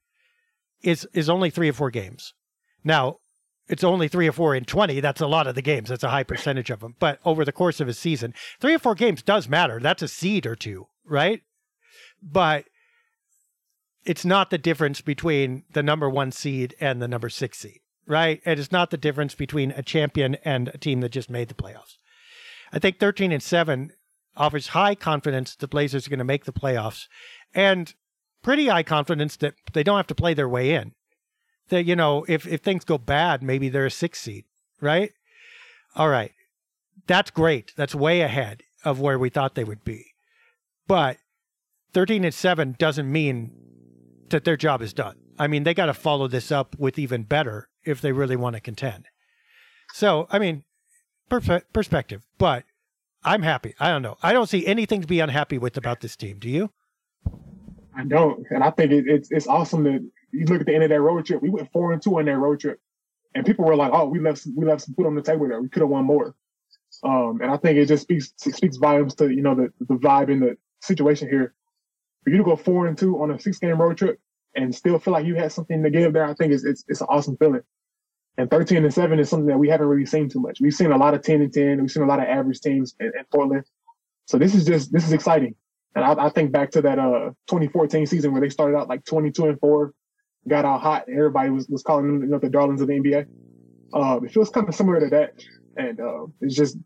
[0.82, 2.34] is is only three or four games.
[2.84, 3.18] Now
[3.68, 5.00] it's only three or four in 20.
[5.00, 5.88] That's a lot of the games.
[5.88, 6.96] That's a high percentage of them.
[6.98, 9.80] But over the course of a season, three or four games does matter.
[9.80, 11.42] That's a seed or two, right?
[12.22, 12.66] But
[14.04, 18.40] it's not the difference between the number one seed and the number six seed, right?
[18.44, 21.54] It is not the difference between a champion and a team that just made the
[21.54, 21.96] playoffs.
[22.72, 23.92] I think 13 and 7
[24.36, 27.06] offers high confidence the Blazers are going to make the playoffs
[27.54, 27.94] and
[28.42, 30.92] pretty high confidence that they don't have to play their way in.
[31.68, 34.44] That, you know, if, if things go bad, maybe they're a six seed,
[34.80, 35.12] right?
[35.96, 36.32] All right.
[37.06, 37.72] That's great.
[37.76, 40.06] That's way ahead of where we thought they would be.
[40.86, 41.16] But
[41.92, 43.52] 13 and 7 doesn't mean
[44.28, 45.16] that their job is done.
[45.38, 48.54] I mean, they got to follow this up with even better if they really want
[48.56, 49.06] to contend.
[49.92, 50.64] So, I mean,
[51.28, 52.64] perfect perspective, but
[53.24, 53.74] I'm happy.
[53.80, 54.16] I don't know.
[54.22, 56.38] I don't see anything to be unhappy with about this team.
[56.38, 56.70] Do you?
[57.96, 60.04] I don't, and I think it, it's it's awesome that
[60.34, 61.42] you look at the end of that road trip.
[61.42, 62.80] We went four and two on that road trip,
[63.34, 65.60] and people were like, "Oh, we left we left some food on the table there.
[65.60, 66.34] We could have won more."
[67.02, 70.30] Um, and I think it just speaks speaks volumes to you know the the vibe
[70.30, 71.54] and the situation here
[72.24, 74.18] for you to go four and two on a six game road trip
[74.56, 77.00] and still feel like you had something to give there, I think it's it's, it's
[77.00, 77.62] an awesome feeling.
[78.36, 80.60] And 13 and 7 is something that we haven't really seen too much.
[80.60, 81.80] We've seen a lot of 10 and 10.
[81.80, 83.64] We've seen a lot of average teams in, in Portland.
[84.26, 85.54] So this is just, this is exciting.
[85.94, 89.04] And I, I, think back to that uh 2014 season where they started out like
[89.04, 89.92] 22 and 4,
[90.48, 92.94] got out hot, and everybody was, was calling them you know, the darlings of the
[92.94, 93.26] NBA.
[93.92, 95.42] Uh, it feels kind of similar to that.
[95.76, 96.76] And uh, it's just,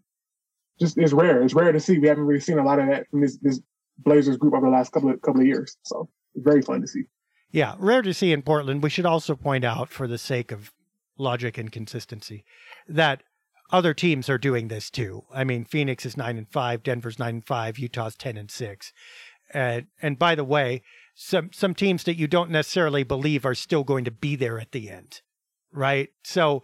[0.80, 1.42] just, it's rare.
[1.42, 1.98] It's rare to see.
[1.98, 3.60] We haven't really seen a lot of that from this, this
[3.98, 5.76] Blazers group over the last couple of couple of years.
[5.82, 7.02] So very fun to see.
[7.50, 8.82] Yeah, rare to see in Portland.
[8.82, 10.72] We should also point out, for the sake of
[11.16, 12.44] logic and consistency,
[12.86, 13.22] that
[13.70, 15.24] other teams are doing this too.
[15.32, 18.92] I mean, Phoenix is nine and five, Denver's nine and five, Utah's ten and six.
[19.52, 20.82] And and by the way,
[21.20, 24.70] some some teams that you don't necessarily believe are still going to be there at
[24.70, 25.20] the end,
[25.72, 26.10] right?
[26.22, 26.62] So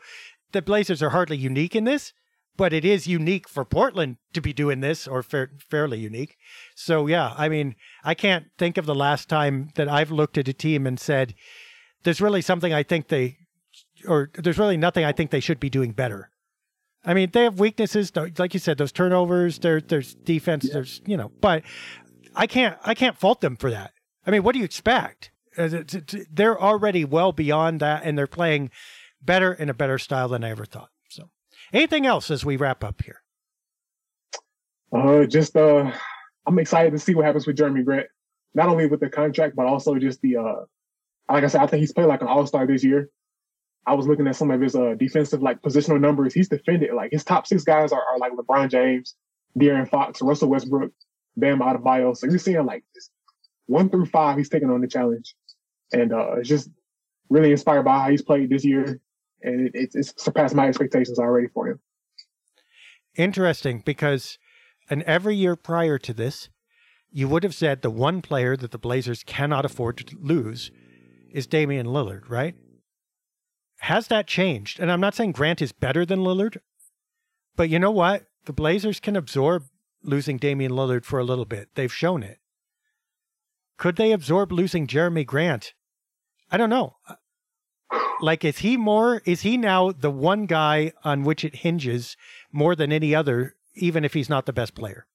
[0.53, 2.13] the Blazers are hardly unique in this,
[2.57, 6.37] but it is unique for Portland to be doing this, or fa- fairly unique.
[6.77, 7.75] So yeah, I mean,
[8.05, 11.35] I can't think of the last time that I've looked at a team and said,
[12.05, 13.39] "There's really something I think they."
[14.07, 16.31] Or there's really nothing I think they should be doing better
[17.07, 19.59] I mean, they have weaknesses, like you said, those turnovers.
[19.59, 20.65] There, there's defense.
[20.65, 20.75] Yeah.
[20.75, 21.63] There's you know, but
[22.35, 23.93] I can't I can't fault them for that.
[24.27, 25.31] I mean, what do you expect?
[25.57, 28.71] They're already well beyond that, and they're playing
[29.23, 30.91] better in a better style than I ever thought.
[31.09, 31.31] So,
[31.73, 33.23] anything else as we wrap up here?
[34.93, 35.93] Uh, just uh,
[36.47, 38.07] I'm excited to see what happens with Jerami Grant.
[38.55, 40.65] Not only with the contract, but also just the uh,
[41.29, 43.11] like I said, I think he's played like an All Star this year.
[43.87, 46.33] I was looking at some of his uh, defensive like positional numbers.
[46.33, 49.15] He's defended like his top six guys are, are like LeBron James,
[49.59, 50.93] De'Aaron Fox, Russell Westbrook,
[51.37, 52.17] Bam Adebayo.
[52.17, 52.85] So you're seeing like
[53.67, 55.35] one through five, he's taking on the challenge,
[55.93, 56.71] and uh, it's just
[57.31, 59.01] really inspired by how he's played this year,
[59.43, 61.81] and it, it's, it's surpassed my expectations already for him.
[63.17, 64.39] Interesting, because
[64.91, 66.49] and every year prior to this,
[67.11, 70.71] you would have said the one player that the Blazers cannot afford to lose
[71.31, 72.55] is Damian Lillard, right?
[73.79, 74.81] Has that changed?
[74.81, 76.59] And I'm not saying Grant is better than Lillard,
[77.57, 78.27] but you know what?
[78.47, 79.65] The Blazers can absorb
[80.03, 81.69] losing Damian Lillard for a little bit.
[81.75, 82.39] They've shown it.
[83.77, 85.75] Could they absorb losing Jerami Grant?
[86.51, 86.97] I don't know.
[88.21, 92.17] Like, is he more, is he now the one guy on which it hinges
[92.53, 95.07] more than any other, even if he's not the best player?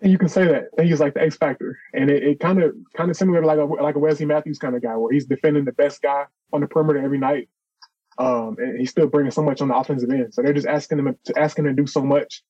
[0.00, 0.64] And you can say that.
[0.72, 3.46] I think he's like the X factor, and it kind of kind of similar to
[3.46, 6.26] like a like a Wesley Matthews kind of guy, where he's defending the best guy
[6.52, 7.48] on the perimeter every night,
[8.18, 10.34] um, and he's still bringing so much on the offensive end.
[10.34, 12.44] So they're just asking him to asking him to do so much,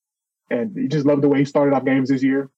[0.51, 2.51] and you just love the way he started off games this year.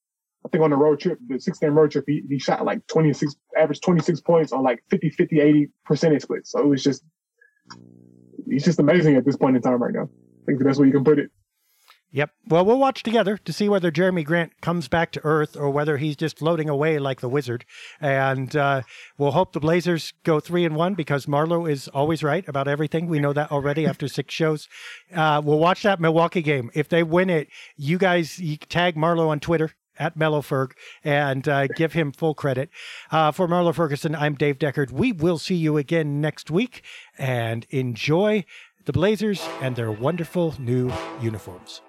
[0.45, 2.86] I think on the road trip, the six game road trip, he, he shot like
[2.86, 6.53] 26, average 26 points on like 50, 50, 80 percentage splits.
[6.53, 7.03] So it was just,
[8.49, 10.09] he's just amazing at this point in time right now.
[10.09, 11.30] I think the best way you can put it.
[12.11, 12.30] Yep.
[12.47, 15.99] Well, we'll watch together to see whether Jerami Grant comes back to Earth or whether
[15.99, 17.66] he's just floating away like the wizard.
[18.01, 18.82] And uh,
[19.18, 23.09] we'll hope the Blazers go three and one because Marlow is always right about everything.
[23.09, 24.68] We know that already after six shows.
[25.14, 26.70] Uh, we'll watch that Milwaukee game.
[26.72, 30.73] If they win it, you guys you tag Marlow on Twitter at Mellowferg
[31.05, 32.71] and uh, give him full credit.
[33.11, 34.91] Uh, for Marlow Ferguson, I'm Dave Deckard.
[34.91, 36.83] We will see you again next week
[37.17, 38.45] and enjoy
[38.85, 40.91] the Blazers and their wonderful new
[41.21, 41.83] uniforms.